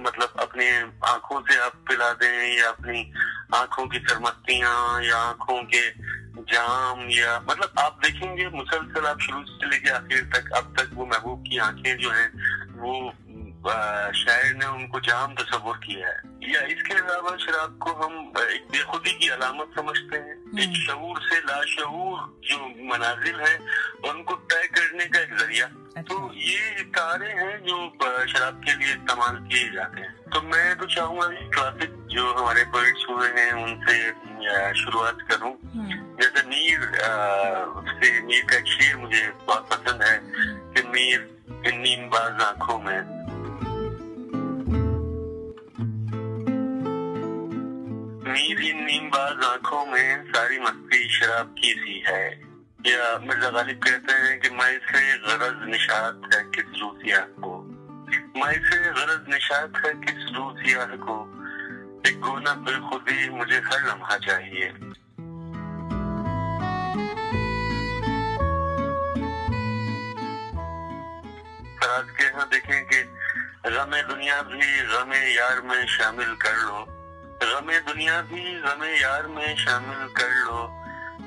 मतलब 0.00 0.36
अपने 0.40 0.68
आँखों 1.06 1.40
से 1.40 1.58
आप 1.60 1.82
पिला 1.88 2.12
दें 2.22 2.56
या 2.58 2.68
अपनी 2.68 3.02
आँखों 3.54 3.86
की 3.86 3.98
सरमस्तियाँ 4.00 5.02
या 5.02 5.16
आँखों 5.18 5.60
के 5.74 5.82
जाम 6.46 7.00
या 7.10 7.38
मतलब 7.40 7.80
आप 7.80 7.98
देखेंगे 8.04 8.48
मुसलसल 8.50 9.06
आप 9.06 9.20
शुरू 9.20 9.44
से 9.48 9.70
लेके 9.70 9.90
आखिर 9.90 10.24
तक 10.34 10.52
अब 10.56 10.74
तक 10.78 10.90
वो 10.94 11.06
महबूब 11.06 11.42
की 11.48 11.58
आँखें 11.66 11.96
जो 11.96 12.10
हैं 12.10 12.28
वो 12.78 12.94
शायर 14.16 14.54
ने 14.54 14.66
उनको 14.68 15.00
जाम 15.02 15.34
तस्वुर 15.34 15.76
किया 15.84 16.08
है 16.08 16.35
या 16.48 16.60
इसके 16.60 16.94
अलावा 16.94 17.36
शराब 17.36 17.78
को 17.78 17.90
हम 17.92 18.32
एक 18.50 18.66
बेखुदी 18.72 19.12
की 19.12 19.28
अलामत 19.28 19.66
समझते 19.76 20.16
हैं। 20.16 20.36
हम्म। 20.36 20.58
एक 20.60 20.76
शऊर 20.76 21.20
से 21.22 21.38
लाशऊर 21.38 22.40
जो 22.44 22.58
मनाजिल 22.92 23.40
है 23.40 23.58
उनको 24.10 24.34
तय 24.34 24.66
करने 24.66 25.06
का 25.06 25.20
एक 25.20 25.36
ज़रिया। 25.36 25.66
तो 25.66 25.96
अच्छा। 25.96 26.40
ये 26.40 26.82
तारे 26.82 27.28
हैं 27.28 27.58
जो 27.62 27.76
शराब 28.26 28.60
के 28.64 28.74
लिए 28.74 28.88
इस्तेमाल 28.88 29.36
किए 29.36 29.70
जाते 29.70 30.00
हैं। 30.00 30.16
तो 30.34 30.42
मैं 30.42 30.78
तो 30.78 30.86
चाहूँगा 30.86 31.26
कि 31.26 31.48
क्लासिक 31.48 31.90
जो 32.06 32.34
हमारे 32.34 32.64
पोइट्स 32.64 33.06
हुए 33.10 33.28
हैं 33.28 33.52
उनसे 33.52 34.10
शुरुआत 34.84 35.18
करूँ। 35.30 35.52
हम्म, 35.74 36.16
जैसे 36.22 36.48
मीर 36.48 36.80
से 38.00 38.20
मीर 38.22 38.44
का 38.44 38.58
शेर 38.64 38.96
मुझे 38.96 39.28
बहुत 39.46 39.68
पसंद 39.72 40.02
है 40.02 40.20
कि 40.74 40.88
मीर 40.88 41.38
इन 41.66 41.80
नींदबाज 41.80 42.42
आँखों 42.42 42.78
में। 42.78 43.25
आँखों 49.56 49.86
में 49.86 50.24
सारी 50.24 50.58
मस्ती, 50.58 51.08
शराब 51.08 51.54
की 51.58 51.72
सी 51.72 52.04
है। 52.06 52.40
या 52.86 53.18
मिर्ज़ा 53.18 53.50
गालिब 53.50 53.78
कहते 53.78 54.12
हैं 54.12 54.40
कि 54.40 54.50
मैं 54.50 54.78
से 54.78 55.18
गरज 55.18 55.68
निशात 55.68 56.20
है 56.34 56.44
किस 56.44 56.64
लूसिया 56.76 57.18
को। 57.18 57.62
मैं 58.40 58.52
से 58.52 58.78
गरज 58.78 59.28
निशात 59.28 59.72
है 59.86 59.94
किस 59.94 60.14
लूसिया 60.14 60.84
को। 60.84 61.16
एक 62.08 62.20
गोना 62.20 62.54
बेखुदी 62.54 63.30
मुझे 63.30 63.56
हर 63.56 63.88
लम्हा 63.88 64.16
चाहिए। 64.16 64.72
के 72.18 72.24
यहाँ 72.24 72.48
देखें 72.48 72.86
कि 72.86 73.02
गमे 73.70 74.02
दुनिया 74.02 74.42
भी 74.42 74.82
गमे 74.82 75.34
यार 75.34 75.60
में 75.60 75.86
शामिल 75.86 76.34
कर 76.34 76.56
लो। 76.56 76.95
गमे 77.42 77.80
दुनिया 77.80 78.20
भी, 78.22 78.42
गमे 78.60 79.00
यार 79.00 79.26
में 79.26 79.56
शामिल 79.56 80.08
कर 80.08 80.30
लो। 80.44 80.82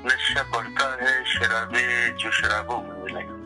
नशा 0.06 0.42
बढ़ता 0.42 1.04
है, 1.04 1.24
शराबे 1.24 2.10
जो 2.10 2.30
शराबों 2.30 2.82
में 2.82 3.02
मिले। 3.02 3.40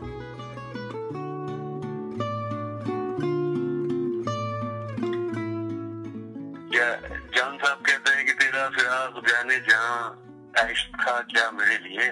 जान 7.35 7.57
साहब 7.57 7.81
कहते 7.81 8.11
हैं 8.11 8.25
कि 8.25 8.33
तेरा 8.33 8.69
फिराक 8.69 9.23
जाने 9.27 9.55
जहाँ 9.59 10.21
ऐश 10.57 10.89
था, 10.95 11.21
क्या 11.21 11.51
मेरे 11.51 11.77
लिए? 11.77 12.09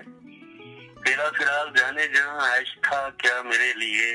तेरा 1.04 1.30
फिराक 1.30 1.74
जाने 1.78 2.08
जहाँ 2.08 2.50
ऐश 2.50 2.78
था, 2.86 3.10
क्या 3.10 3.44
मेरे 3.44 3.74
लिए? 3.74 4.12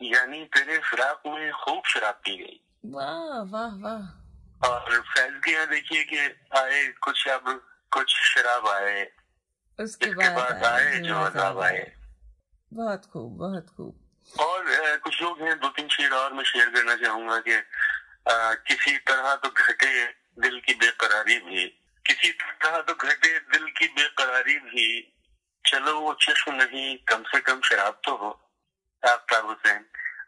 यानी 0.00 0.44
तेरे 0.44 0.78
फिराक 0.78 1.22
में 1.26 1.52
खूब 1.52 1.82
शराब 1.86 2.14
पी 2.14 2.36
गई। 2.36 2.60
वाह 2.86 3.42
वाह 3.52 3.76
वाह। 3.76 4.19
और 4.68 5.00
फैज 5.00 5.32
के 5.44 5.50
यहाँ 5.50 5.66
देखिए 5.66 6.04
कि 6.04 6.18
आए 6.58 6.86
कुछ 6.86 7.28
अब 7.28 7.66
कुछ 7.92 8.14
शराब 8.16 8.68
आए। 8.68 9.10
उसके 9.78 10.06
बाद 10.14 10.64
आए 10.64 10.98
जो 10.98 11.14
अजाब 11.14 11.60
आए। 11.60 11.92
बहुत 12.72 13.04
खूब 13.12 13.36
बहुत 13.38 13.66
खूब। 13.76 13.96
और 14.40 14.66
अ, 14.66 14.96
कुछ 14.96 15.22
लोग 15.22 15.42
हैं 15.42 15.58
दो 15.60 15.68
तीन 15.68 15.88
शेर 15.88 16.10
और 16.12 16.32
मैं 16.32 16.44
शेयर 16.44 16.68
करना 16.70 16.96
चाहूँगा 16.96 17.38
कि 17.38 17.60
किसी 18.68 18.96
तरह 18.96 19.34
तो 19.34 19.48
घटे 19.48 20.06
दिल 20.40 20.60
की 20.60 20.74
बेकरारी 20.74 21.38
भी। 21.38 21.66
किसी 22.06 22.30
तरह 22.32 22.80
तो 22.80 22.94
घटे 22.94 23.38
दिल 23.38 23.66
की 23.78 23.86
बेकरारी 23.86 24.56
भी। 24.58 25.16
चलो 25.64 26.00
वो 26.00 26.16
चश्म 26.20 26.54
नहीं 26.54 26.96
कम 27.08 27.22
से 27.22 27.40
कम 27.40 27.60
शराब 27.60 28.00
तो 28.04 28.16
हो। 28.16 28.30
आफ्ताब 29.02 29.46
हुसैन। 29.46 29.84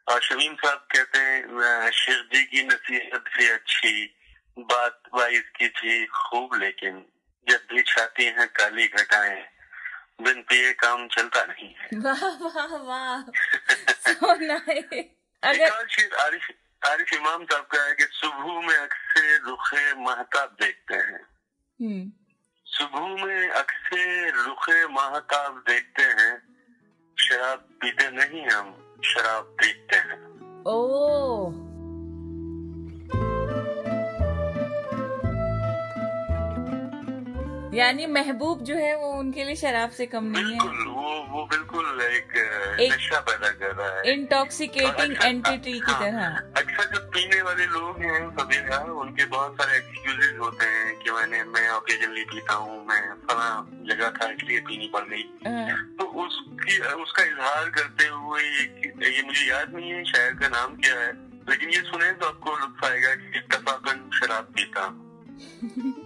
और 0.08 0.22
शमीम 0.22 0.54
साहब 0.54 0.86
कहते 0.96 1.18
हैं 1.18 1.42
अ, 1.86 1.90
शेख 1.90 2.24
जी 2.34 2.44
की 2.44 2.62
नसीहत 2.62 3.24
भी 3.36 3.48
अच्छी 3.48 4.14
बात 4.58 5.02
वाइज 5.14 5.44
की 5.56 5.68
थी 5.68 6.06
खूब 6.06 6.54
लेकिन 6.54 7.06
जब 7.50 7.58
भी 7.74 7.82
छाती 7.82 8.24
हैं 8.24 8.48
काली 8.48 8.88
घटाएँ। 8.88 9.44
बिन 10.22 10.42
पिए 10.42 10.72
काम 10.72 11.08
चलता 11.08 11.44
नहीं 11.44 11.74
है। 11.74 11.88
वाह 11.94 12.24
वाह 12.24 12.76
वाह। 12.76 13.22
सो 14.12 14.34
नाइस 14.34 15.04
अगर 15.42 15.70
आरिफ 16.20 16.42
आरिफ 16.86 17.12
इमाम 17.12 17.44
साहब 17.44 17.64
का 17.64 17.84
है 17.84 17.94
कि 17.94 18.04
सुबह 18.10 18.68
में 18.68 18.76
अक्से 18.76 19.36
रुखे 19.36 19.94
महताब 19.94 20.56
देखते 20.62 20.94
हैं। 20.94 21.22
हम्म। 21.80 22.12
सुबह 22.66 23.24
में 23.24 23.50
अक्से 23.50 24.30
रुखे 24.30 24.86
महताब 24.86 25.64
देखते 25.68 26.02
हैं। 26.02 26.52
शराब 27.20 27.58
पीते 27.58 28.10
नहीं 28.10 28.46
हम 28.46 29.00
शराब 29.04 29.56
देखते 29.62 29.96
हैं। 29.96 30.32
ओ 30.66 31.71
यानी 37.74 38.06
महबूब 38.06 38.62
जो 38.64 38.74
है 38.76 38.94
वो 38.96 39.08
उनके 39.12 39.44
लिए 39.44 39.56
शराब 39.56 39.90
से 39.90 40.06
कम 40.06 40.24
नहीं 40.24 40.44
है। 40.44 40.50
बिल्कुल 40.50 40.86
वो 40.88 41.12
वो 41.28 41.44
बिल्कुल 41.44 42.00
एक, 42.00 42.32
एक- 42.80 42.94
नशा 42.94 43.20
पैदा 43.20 43.48
कर 43.50 43.74
रहा 43.74 43.98
है। 43.98 44.12
इंटॉक्सिकेटिंग 44.12 45.14
अक्सर- 45.16 45.24
एंटिटी 45.26 45.72
की 45.72 45.78
हाँ, 45.80 46.00
तरह। 46.02 46.60
अक्सर 46.60 46.90
जो 46.94 47.00
पीने 47.08 47.40
वाले 47.42 47.66
लोग 47.66 48.00
हैं 48.00 48.30
सवेरा 48.30 48.78
उनके 49.00 49.24
बहुत 49.26 49.54
सारे 49.54 49.76
एक्सक्यूजेज 49.78 50.38
होते 50.38 50.64
हैं 50.64 50.96
कि 50.98 51.10
मैंने 51.10 51.42
मैं 51.44 51.68
ओकेजनली 51.70 52.24
पीता 52.24 52.54
हूँ 52.54 52.86
मैं 52.86 53.00
फला 53.24 53.48
जगह 53.94 54.10
था 54.10 54.30
इसलिए 54.30 54.60
पीनी 54.60 54.90
पड़ 54.94 55.04
गई। 55.04 55.24
हाँ, 55.46 55.82
तो 55.98 56.04
उसकी 56.24 56.78
उसका 57.02 57.22
इजहार 57.24 57.70
करते 57.70 58.06
हुए 58.06 58.42
ये, 58.42 59.22
मुझे 59.22 59.46
याद 59.50 59.74
नहीं 59.74 59.90
है 59.90 60.04
शायर 60.04 60.34
का 60.34 60.48
नाम 60.48 60.76
क्या 60.76 61.00
है 61.00 61.12
लेकिन 61.48 61.70
ये 61.70 61.80
सुने 61.80 62.12
तो 62.12 62.26
आपको 62.26 62.56
लुत्फ 62.56 62.84
आएगा 62.84 63.14
कि 63.14 63.38
इत्तफाकन 63.38 64.10
शराब 64.14 64.44
पीता 64.44 64.88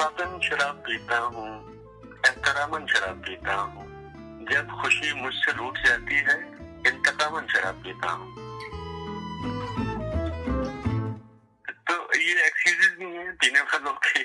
इत्तफाकन 0.00 0.38
शराब 0.40 0.76
पीता 0.86 1.16
हूँ 1.32 1.48
एहतरामन 2.26 2.86
शराब 2.88 3.16
पीता 3.24 3.54
हूँ। 3.54 3.82
जब 4.50 4.70
खुशी 4.80 5.12
मुझसे 5.20 5.52
रूठ 5.52 5.78
जाती 5.78 6.14
है 6.28 6.36
इंतकामन 6.88 7.46
शराब 7.52 7.82
पीता 7.84 8.10
हूँ। 8.10 8.28
तो 11.88 11.94
ये 12.16 12.32
एक्सक्यूजेज 12.46 12.96
नहीं 13.00 13.14
है 13.14 13.32
पीने 13.32 13.60
वालों 13.60 13.92
के 14.06 14.18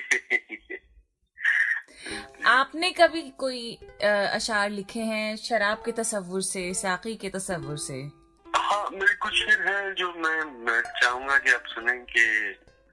आपने 2.48 2.90
कभी 2.96 3.22
कोई 3.38 3.78
अशार 4.04 4.70
लिखे 4.70 5.00
हैं 5.12 5.36
शराब 5.36 5.82
के 5.84 5.92
तस्वुर 5.92 6.42
से 6.42 6.72
साकी 6.74 7.14
के 7.20 7.28
तस्वुर 7.36 7.76
से? 7.78 8.00
हाँ 8.46 8.88
मेरे 8.92 9.14
कुछ 9.14 9.32
शेर 9.34 9.68
हैं 9.68 9.94
जो 9.94 10.12
मैं, 10.14 10.40
मैं 10.64 10.80
चाहूँगा 11.02 11.38
कि 11.38 11.52
आप 11.52 11.66
सुनें 11.66 12.04
कि 12.04 12.24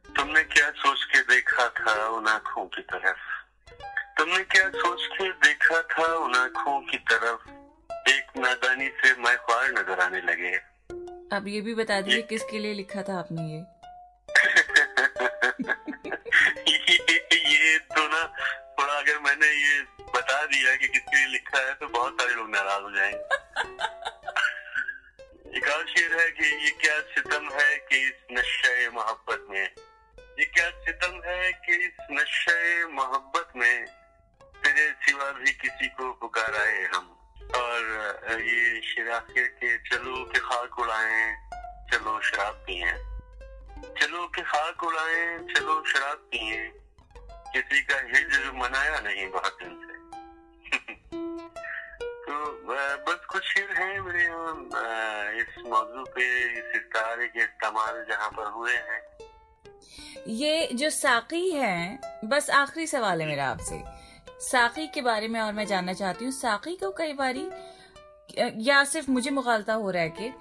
तुमने 0.05 0.43
क्या 0.43 0.69
सोच 0.71 1.03
के 1.03 1.19
देखा 1.21 1.67
था 1.69 1.93
उन 2.07 2.27
आँखों 2.27 2.65
की 2.65 2.81
तरफ़? 2.81 3.21
तुमने 4.17 4.43
क्या 4.43 4.69
सोच 4.69 5.05
के 5.13 5.29
देखा 5.29 5.81
था 5.81 6.05
उन 6.15 6.35
आँखों 6.35 6.79
की 6.81 6.97
तरफ़? 6.97 7.49
एक 8.09 8.37
नादानी 8.37 8.87
से 8.87 9.13
मैं 9.21 9.35
ख्वार 9.37 9.71
नज़र 9.71 9.99
आने 9.99 10.21
लगे। 10.21 10.51
अब 11.35 11.47
ये 11.47 11.61
भी 11.61 11.75
बता 11.75 12.01
दीजिए 12.01 12.21
किसके 12.21 12.59
लिए 12.59 12.73
लिखा 12.73 13.01
था 13.01 13.19
आपने 13.19 13.41
ये? 13.41 13.61
ये, 16.71 16.77
ये 17.53 17.77
तो 17.79 18.07
ना 18.07 18.23
थोड़ा 18.79 18.93
अगर 18.93 19.19
मैंने 19.19 19.47
ये 19.47 19.81
बता 20.15 20.45
दिया 20.45 20.75
कि 20.75 20.87
किसके 20.87 21.17
लिए 21.17 21.27
लिखा 21.27 21.59
है 21.67 21.73
तो 21.73 21.87
बहुत 21.87 22.13
सारे 22.21 22.33
लोग 22.33 22.49
नाराज़ 22.49 22.83
हो 22.83 22.91
जाएँगे। 22.91 23.17
एक 25.57 25.67
और 25.67 25.85
शेर 25.87 26.19
है 26.19 26.29
कि 26.31 26.45
ये 26.65 26.71
क्या 26.81 26.99
सितम 26.99 27.49
है 27.53 27.77
कि 27.89 27.97
इस 28.07 28.13
नशे 28.31 28.89
मोहब्बत 28.89 29.47
में 29.49 29.65
ये 30.39 30.45
क्या 30.45 30.69
सितम 30.69 31.21
है 31.25 31.51
कि 31.51 31.75
इस 31.75 32.07
नशे, 32.11 32.85
मोहब्बत 32.85 33.49
में 33.55 33.85
तेरे 34.43 34.91
सिवा 34.91 35.31
भी 35.31 35.51
किसी 35.51 35.87
को 35.87 36.13
पुकाराए 36.13 36.83
हम? 36.83 37.17
और 37.55 37.81
ये 38.41 38.81
शिराखिर 38.81 39.47
के 39.47 39.77
चलो 39.77 40.25
के 40.25 40.39
खाक 40.39 40.79
उड़ाए, 40.79 41.35
चलो 41.91 42.21
शराब 42.21 42.53
पिए। 42.53 42.91
चलो 44.01 44.27
के 44.27 44.41
खाक 44.41 44.83
उड़ाए, 44.83 45.37
चलो 45.37 45.85
शराब 45.85 46.17
पिए। 46.17 46.71
किसी 47.27 47.81
का 47.81 47.95
हिजर 47.95 48.51
मनाया 48.51 48.99
नहीं 48.99 49.27
बहुत 49.27 49.57
दिन 49.63 49.75
से। 49.75 49.93
तो 52.25 52.51
बस 52.97 53.25
कुछ 53.25 53.43
शेर 53.43 53.71
हैं 53.71 53.99
मेरे 53.99 54.23
यहाँ 54.23 54.53
इस 55.31 55.57
मौजू 55.57 56.05
पे, 56.15 56.53
इस 56.53 56.65
सितारे 56.65 57.27
के 57.27 57.39
इस्तेमाल 57.39 58.05
जहाँ 58.09 58.29
पर 58.29 58.45
हुए 58.45 58.73
हैं। 58.73 59.13
ये 60.27 60.67
जो 60.73 60.89
साकी 60.89 61.49
है 61.51 61.99
बस 62.25 62.49
आखिरी 62.49 62.87
सवाल 62.87 63.21
है 63.21 63.27
मेरा 63.27 63.47
आपसे। 63.47 63.81
साकी 64.41 64.87
के 64.87 65.01
बारे 65.01 65.27
में 65.27 65.39
और 65.41 65.53
मैं 65.53 65.65
जानना 65.67 65.93
चाहती 65.93 66.25
हूँ 66.25 66.31
साकी 66.31 66.75
को 66.75 66.91
कई 66.91 67.13
बारी 67.13 67.47
या 68.65 68.83
सिर्फ़ 68.83 69.09
मुझे 69.11 69.29
मुखालता 69.29 69.73
हो 69.73 69.89
रहा 69.91 70.03
है 70.03 70.09
कि 70.09 70.31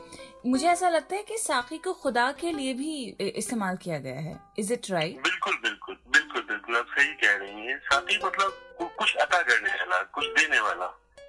मुझे 0.46 0.66
ऐसा 0.68 0.88
लगता 0.88 1.16
है 1.16 1.22
कि 1.22 1.36
साकी 1.38 1.78
को 1.78 1.92
खुदा 1.92 2.30
के 2.40 2.52
लिए 2.52 2.72
भी 2.74 2.94
इस्तेमाल 3.20 3.76
किया 3.76 3.98
गया 3.98 4.20
है। 4.20 4.38
इज़ 4.58 4.72
इट 4.72 4.90
राइट 4.90 5.20
बिल्कुल 5.22 5.56
बिल्कुल 5.62 5.96
बिल्कुल 6.12 6.42
बिल्कुल 6.42 6.76
आप 6.76 6.86
सही 6.98 7.12
कह 7.22 7.36
रही 7.36 7.66
हैं। 7.66 7.78
साकी 7.80 8.18
मतलब 8.24 8.88
कुछ 8.98 9.14
अता 9.16 9.42
करने 9.42 9.70
वाला 9.70 10.02
कुछ 10.14 10.26
देने 10.38 10.60
वाला। 10.60 10.86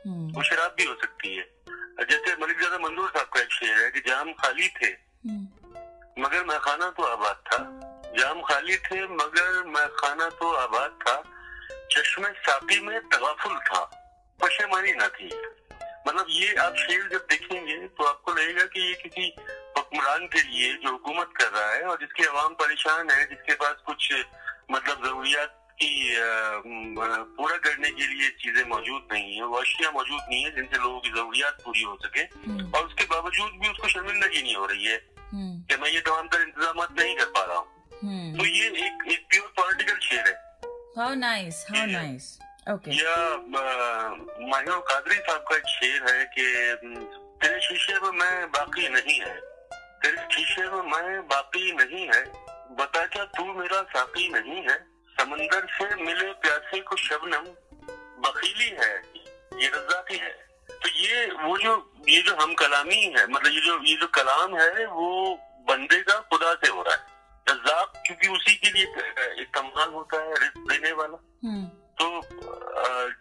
हम्म। 0.07 0.31
वो 0.35 0.43
शराब 0.43 0.75
भी 0.77 0.85
हो 0.85 0.95
सकती 1.01 1.35
है। 1.35 1.43
जैसे 2.09 2.35
मलिक 2.41 2.57
ज़्यादा 2.57 2.77
मंजूर 2.77 3.09
साहब 3.09 3.27
का 3.33 3.41
एक 3.41 3.51
शेर 3.51 3.77
है 3.83 3.89
कि 3.91 4.00
जाम 4.07 4.31
खाली 4.33 4.67
थे 4.81 4.88
हम्म। 4.88 5.47
मगर 6.20 6.43
मैं 6.43 6.60
खाना 6.60 6.89
तो 6.89 7.03
आबाद 7.03 7.36
था। 7.36 7.58
जाम 8.20 8.41
खाली 8.41 8.77
थे 8.77 9.08
मगर 9.08 9.63
मैं 9.63 9.88
खाना 9.88 10.29
तो 10.29 10.53
आबाद 10.53 11.00
था। 11.01 11.15
चश्मे 11.91 12.29
साकी 12.29 12.79
में 12.79 13.00
तगाफुल 13.10 13.60
था। 13.60 13.79
पशेमानी 14.41 14.91
ना 14.91 15.08
थी। 15.08 15.29
मतलब 16.08 16.25
ये 16.29 16.55
आप 16.55 16.75
शेर 16.75 17.10
जब 17.12 17.25
देखेंगे 17.29 17.88
तो 17.88 18.03
आपको 18.03 18.34
लगेगा 18.34 18.63
कि 18.63 18.79
ये 18.88 18.93
किसी 18.93 19.36
हुक्मरान 19.77 20.27
के 20.27 20.41
लिए 20.41 20.74
जो 20.74 20.91
हुकूमत 20.91 21.29
कर 21.38 21.48
रहा 21.48 21.72
है 21.72 21.82
और 21.82 21.98
जिसके 22.00 22.24
अवाम 22.24 22.53
परेशान 22.53 23.10
है 23.10 23.29
जिसके 23.29 23.53
पास 23.53 23.75
कुछ 23.86 24.13
मतलब 24.72 25.05
जरूरियात 25.05 25.60
की 25.74 26.15
पूरा 27.38 27.58
करने 27.58 27.89
के 27.89 28.08
लिए 28.08 28.29
चीज़ें 28.29 28.65
मौजूद 28.65 29.08
नहीं 29.12 29.36
है 29.36 29.46
वाशिया 29.46 29.91
मौजूद 29.91 30.22
नहीं 30.29 30.43
है 30.43 30.55
जिनसे 30.55 30.77
लोगों 30.77 31.00
की 31.00 31.10
जरूरियात 31.10 31.58
पूरी 31.65 31.82
हो 31.82 31.98
सके। 32.05 32.22
हम्म। 32.22 32.72
और 32.75 32.86
उसके 32.86 33.05
बावजूद 33.05 33.51
भी 33.51 33.70
उसको 33.70 33.88
शर्मिंदगी 33.88 34.41
नहीं 34.41 34.55
हो 34.55 34.65
रही 34.65 34.86
है। 34.86 35.10
हम्म। 35.34 35.62
कि 35.74 35.82
मैं 35.82 35.89
ये 35.89 36.00
तमाम 36.00 36.27
तर 36.27 36.42
इंतज़ाम 36.42 36.82
नहीं 37.00 37.15
कर 37.15 37.25
पा 37.25 37.44
रहा 37.44 37.58
हूँ। 37.58 37.68
हम्म। 38.03 38.38
तो 38.38 38.46
ये 38.46 38.65
एक 38.86 39.12
एक 39.12 39.25
प्योर 39.30 39.53
पॉलिटिकल 39.60 40.00
शेर 40.00 40.27
है। 40.27 40.42
How 40.98 41.13
nice, 41.20 41.60
how 41.70 41.86
nice. 41.92 42.25
Okay. 42.74 42.94
या 42.94 43.15
माहिर 44.50 44.75
कादरी 44.89 45.15
साहब 45.15 45.46
का 45.50 45.56
एक 45.56 45.68
शेर 45.68 46.03
है 46.10 46.25
कि 46.25 46.44
तेरे 47.42 47.60
शीशे 47.62 47.94
में 47.94 48.12
मैं 48.12 48.51
बाकी 48.51 48.89
नहीं 48.89 49.20
है। 49.20 49.34
तेरे 50.03 50.27
शीशे 50.36 50.62
में 50.62 50.82
मैं 50.82 51.27
बाकी 51.27 51.72
नहीं 51.72 52.06
है। 52.08 52.24
बता 52.75 53.06
क्या 53.06 53.24
तू 53.24 53.44
मेरा 53.53 53.82
साकी 53.82 54.30
नहीं 54.30 54.62
है? 54.62 54.77
समंदर 55.20 55.68
से 55.72 55.96
मिले 55.96 56.32
प्यासे 56.34 56.80
को 56.80 56.96
शबनम 56.96 57.50
बखीली 58.22 58.70
है। 58.70 58.94
ये 59.62 59.68
रजाकी 59.68 60.18
है। 60.18 60.32
तो 60.72 60.89
ये 60.89 61.25
वो 61.25 61.58
जो 61.58 61.74
ये 62.10 62.22
जो 62.22 62.36
हम 62.36 62.53
कलामी 62.53 63.01
है 63.18 63.27
मतलब 63.27 63.51
ये 63.53 63.62
जो 63.62 63.84
ये 63.84 63.96
जो 63.96 64.08
कलाम 64.08 64.56
है 64.58 64.86
वो 64.86 65.39
बंदे 65.67 66.00
का 66.01 66.20
खुदा 66.32 66.53
से 66.55 66.72
हो 66.72 66.82
रहा 66.82 66.96
है 66.96 67.12
रजाक 67.48 68.01
क्योंकि 68.05 68.27
उसी 68.27 68.55
के 68.55 68.72
लिए 68.72 69.41
इस्तेमाल 69.41 69.89
होता 69.93 70.22
है 70.24 70.34
रिस्क 70.34 70.60
देने 70.70 70.91
वाला 70.91 71.17
हम्म। 71.43 71.65
तो 72.00 72.08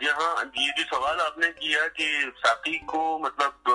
जहाँ 0.02 0.44
ये 0.58 0.70
जो 0.72 0.84
सवाल 0.86 1.20
आपने 1.20 1.48
किया 1.54 1.86
कि 1.96 2.06
साथी 2.36 2.78
को 2.92 3.02
मतलब 3.18 3.72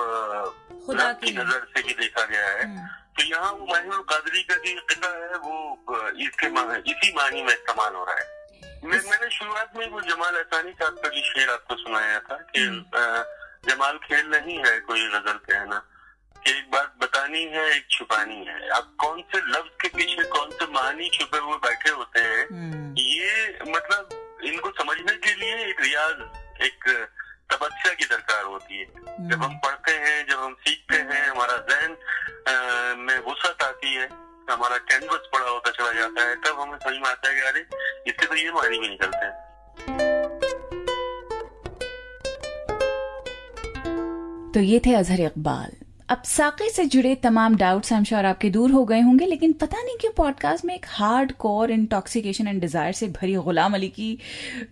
खुदा 0.86 1.12
की 1.20 1.32
नज़र 1.32 1.66
से 1.74 1.82
भी 1.82 1.94
देखा 1.94 2.24
गया 2.24 2.46
है 2.46 2.64
हम्म। 2.64 2.86
तो 3.18 3.24
यहाँ 3.24 3.52
वो 3.52 3.66
माहिर 3.66 4.02
कादरी 4.10 4.42
का 4.42 4.54
जो 4.56 4.80
किता 4.88 5.08
है 5.10 5.38
वो 5.44 5.54
इसके 6.20 6.46
इसी 6.90 7.12
मानी 7.12 7.42
में 7.42 7.52
इस्तेमाल 7.52 7.94
हो 7.94 8.04
रहा 8.04 8.16
है 8.16 8.36
मैं, 8.84 8.98
मैंने 9.00 9.30
शुरुआत 9.30 9.76
में 9.76 9.88
वो 9.90 10.00
जमाल 10.00 10.36
एहसानी 10.36 10.72
साहब 10.72 10.98
का 11.02 11.08
जो 11.08 11.22
शेर 11.24 11.50
आपको 11.50 11.76
सुनाया 11.76 12.18
था 12.20 12.36
कि 12.50 12.60
हम्म। 12.60 13.70
जमाल 13.70 13.98
खेल 14.04 14.26
नहीं 14.28 14.58
है 14.58 14.78
कोई 14.80 15.08
गज़ल 15.08 15.38
कहना 15.46 15.82
एक 16.48 16.70
बात 16.70 16.94
बतानी 17.00 17.42
है 17.46 17.64
एक 17.70 17.86
छुपानी 17.90 18.44
है 18.46 18.68
आप 18.70 18.92
कौन 18.98 19.20
से 19.24 19.38
लफ्ज 19.48 19.70
के 19.82 19.88
पीछे 19.96 20.24
कौन 20.30 20.50
से 20.52 20.66
मानी 20.72 21.08
छुपे 21.10 21.38
हुए 21.38 21.56
बैठे 21.64 21.90
होते 21.92 22.20
हैं 22.22 22.44
हम्म। 22.46 22.94
ये 22.98 23.58
मतलब 23.68 24.42
इनको 24.44 24.70
समझने 24.72 25.16
के 25.18 25.34
लिए 25.34 25.56
एक 25.64 25.80
रियाज 25.80 26.62
एक 26.62 26.88
तपस्या 27.52 27.92
की 27.94 28.04
दरकार 28.04 28.44
होती 28.44 28.78
है 28.78 28.86
हम्म। 28.86 29.28
जब 29.30 29.42
हम 29.42 29.56
पढ़ते 29.58 29.92
हैं 29.98 30.26
जब 30.28 30.38
हम 30.38 30.54
सीखते 30.60 30.96
हैं 31.04 31.26
हमारा 31.26 31.56
जहन 31.68 31.96
में 33.00 33.18
वसत 33.22 33.62
आती 33.62 33.94
है 33.94 34.08
हमारा 34.50 34.76
कैनवस 34.86 35.28
पड़ा 35.32 35.48
होता 35.48 35.70
चला 35.72 35.92
जाता 35.92 36.28
है 36.28 36.34
तब 36.36 36.60
हमें 36.60 36.78
समझ 36.78 36.94
में 36.94 37.08
आता 37.08 37.28
है 37.28 37.34
कि 37.34 37.46
अरे 37.48 37.60
इससे 38.06 38.26
तो 38.26 38.34
ये 38.36 38.52
मानी 38.52 38.78
भी 38.78 38.88
निकलते 38.88 39.24
हैं 39.24 39.46
तो 44.52 44.60
ये 44.62 44.80
थे 44.86 44.94
अजहर 44.94 45.20
इकबाल 45.22 45.72
अब 46.10 46.22
साके 46.24 46.68
से 46.70 46.84
जुड़े 46.84 47.14
तमाम 47.14 47.56
डाउट्स 47.56 47.92
आई 47.92 48.04
श्योर 48.04 48.24
आपके 48.24 48.50
दूर 48.50 48.70
हो 48.70 48.84
गए 48.84 49.00
होंगे, 49.00 49.26
लेकिन 49.26 49.52
पता 49.52 49.82
नहीं 49.82 49.96
क्यों 50.00 50.12
पॉडकास्ट 50.16 50.64
में 50.64 50.74
एक 50.74 50.86
hard 50.88 51.32
core 51.38 51.70
intoxication 51.70 52.48
and 52.48 52.60
desire 52.60 52.92
से 52.92 53.08
भरी 53.18 53.34
गुलाम 53.46 53.74
अली 53.74 53.88
की 53.88 54.18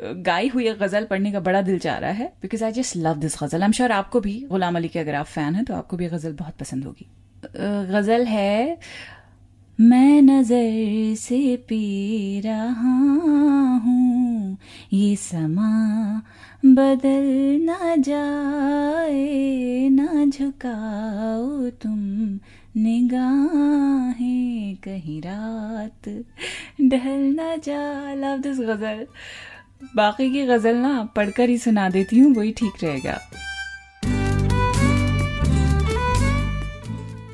गाई 0.00 0.48
हुई 0.48 0.72
गज़ल 0.74 1.04
पढ़ने 1.10 1.32
का 1.32 1.40
बड़ा 1.40 1.62
दिल 1.62 1.78
चाह 1.78 1.98
रहा 1.98 2.10
है 2.12 2.32
because 2.42 2.64
I 2.64 2.72
just 2.72 2.96
love 2.98 3.16
this 3.18 3.36
ghazal. 3.42 3.62
I 3.62 3.72
sure 3.72 3.92
आपको 3.92 4.20
भी 4.20 4.34
गुलाम 4.50 4.76
अली 4.76 4.88
के 4.88 4.98
अगर 4.98 5.14
आप 5.14 5.26
फ़ैन 5.26 5.54
हैं 5.54 5.64
तो 5.64 5.74
आपको 5.74 5.96
भी 5.96 6.06
गज़ल 6.08 6.32
बहुत 6.38 6.56
पसंद 6.60 6.84
होगी। 6.84 7.06
गज़ल 7.92 8.24
है, 8.26 8.78
मैं 9.78 10.22
नज़र 10.22 11.14
से 11.18 11.56
पी 11.68 12.40
रहा 12.44 12.96
हूँ 13.84 13.95
ये 14.92 15.16
समा 15.16 16.22
बदल 16.64 17.58
ना 17.62 17.96
जाए, 17.96 19.88
ना 19.88 20.24
झुकाओ 20.24 21.70
तुम 21.82 21.98
निगाहें, 22.76 24.76
कहीं 24.76 25.22
रात 25.22 26.24
ढल 26.82 27.34
ना 27.34 27.56
जा 27.56 28.14
लव 28.14 28.38
दिस 28.38 28.60
गज़ल 28.60 29.06
बाकी 29.96 30.32
की 30.32 30.46
गज़ल 30.46 30.76
ना 30.76 31.12
पढ़कर 31.16 31.48
ही 31.48 31.58
सुना 31.58 31.88
देती 31.88 32.18
हूँ, 32.18 32.34
वही 32.34 32.52
ठीक 32.52 32.84
रहेगा। 32.84 33.20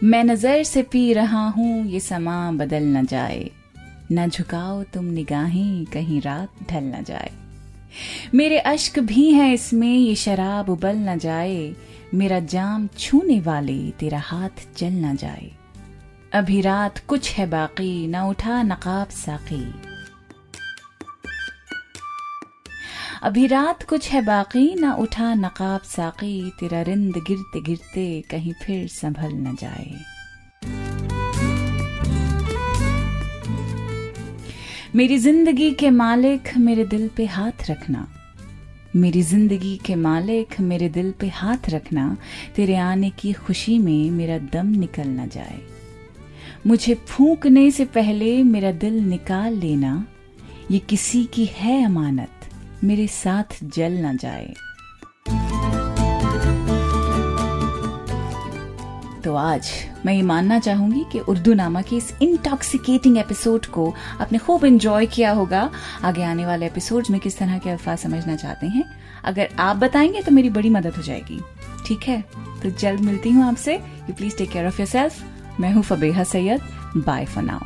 मैं 0.05 0.25
नज़र 0.25 0.63
से 0.63 0.83
पी 0.83 1.13
रहा 1.13 1.49
हूँ, 1.49 1.87
ये 1.87 2.01
समा 2.01 2.53
बदल 2.53 2.97
न 2.97 3.07
जाए। 3.07 3.51
न 4.13 4.29
झुकाओ 4.29 4.83
तुम 4.83 5.05
निगाहें, 5.05 5.85
कहीं 5.85 6.21
रात 6.21 6.49
ढल 6.71 6.85
न 6.85 7.05
जाए। 7.05 7.42
मेरे 8.35 8.59
अश्क 8.59 8.99
भी 8.99 9.31
हैं 9.31 9.55
इसमें, 9.55 9.95
ये 9.95 10.15
शराब 10.15 10.69
उबल 10.69 10.97
न 10.97 11.19
जाए। 11.19 11.75
मेरा 12.15 12.39
जाम 12.39 12.87
छूने 12.87 13.41
वाले, 13.41 13.91
तेरा 13.91 14.19
हाथ 14.19 14.79
जल 14.79 14.93
न 14.93 15.17
जाए। 15.17 15.51
अभी 16.33 16.61
रात 16.61 16.99
कुछ 16.99 17.33
है 17.33 17.47
बाकी, 17.47 18.07
न 18.07 18.17
उठा 18.17 18.63
नकाब 18.63 19.09
साकी। 19.09 19.75
अभी 23.23 23.47
रात 23.47 23.83
कुछ 23.83 24.11
है 24.11 24.25
बाकी, 24.25 24.75
न 24.75 24.93
उठा 24.93 25.35
नकाब 25.35 25.81
साकी। 25.81 26.53
तेरा 26.61 26.83
रिंद 26.83 27.15
गिरते 27.17 27.63
गिरते 27.63 28.25
कहीं 28.31 28.53
फिर 28.53 28.89
संभल 28.89 29.33
न 29.33 29.57
जाए। 29.61 30.12
मेरी 34.97 35.17
ज़िंदगी 35.19 35.71
के 35.71 35.91
मालिक 35.91 36.49
मेरे 36.57 36.85
दिल 36.85 37.09
पे 37.17 37.25
हाथ 37.27 37.71
रखना। 37.71 38.07
मेरी 38.97 39.23
ज़िंदगी 39.23 39.77
के 39.77 39.95
मालिक 39.95 40.61
मेरे 40.61 40.89
दिल 40.89 41.11
पे 41.21 41.29
हाथ 41.29 41.71
रखना, 41.71 42.17
तेरे 42.57 42.77
आने 42.77 43.11
की 43.11 43.33
खुशी 43.33 43.79
में 43.79 44.11
मेरा 44.11 44.39
दम 44.53 44.67
निकल 44.67 45.09
ना 45.09 45.27
जाए। 45.27 45.61
मुझे 46.67 46.95
फूंकने 46.95 47.71
से 47.71 47.85
पहले 47.85 48.43
मेरा 48.43 48.73
दिल 48.73 48.99
निकाल 49.01 49.55
लेना, 49.55 50.07
ये 50.71 50.79
किसी 50.79 51.25
की 51.25 51.45
है 51.45 51.85
अमानत, 51.85 52.49
मेरे 52.85 53.07
साथ 53.07 53.65
जल 53.65 53.93
ना 53.93 54.15
जाए। 54.15 54.55
तो 59.25 59.35
आज 59.35 59.71
मैं 60.07 60.13
ये 60.15 60.23
मानना 60.23 60.59
चाहूँगी 60.59 61.05
कि 61.13 61.19
उर्दू 61.21 61.53
नामा 61.55 61.83
के 61.83 61.97
इस 61.97 62.13
इंटॉक्सिकेटिंग 62.23 63.19
एपिसोड 63.19 63.67
को 63.67 63.95
आपने 64.21 64.39
खूब 64.39 64.65
इंजॉय 64.65 65.07
किया 65.07 65.33
होगा। 65.33 65.71
आगे 66.05 66.23
आने 66.23 66.47
वाले 66.47 66.67
एपिसोड 66.67 67.05
में 67.11 67.21
किस 67.21 67.39
तरह 67.39 67.59
के 67.59 67.71
अल्फाज 67.71 67.99
समझना 67.99 68.37
चाहते 68.37 68.67
हैं, 68.67 68.85
अगर 69.25 69.49
आप 69.59 69.77
बताएँगे 69.77 70.23
तो 70.23 70.33
मेरी 70.33 70.51
बड़ी 70.51 70.71
मदद 70.71 70.97
हो 70.97 71.03
जाएगी। 71.03 71.41
ठीक 71.87 72.03
है? 72.03 72.21
तो 72.63 72.71
जल्द 72.71 73.01
मिलती 73.01 73.31
हूँ 73.31 73.45
आपसे। 73.45 73.75
You 73.75 74.15
please 74.15 74.37
take 74.37 74.51
care 74.51 74.67
of 74.67 74.81
yourself 74.89 75.23
मैं 75.61 75.73
हूँ 75.73 75.83
Fabeha 75.83 76.25
Syed. 76.25 76.61
Bye 76.97 77.25
for 77.25 77.45
now 77.45 77.61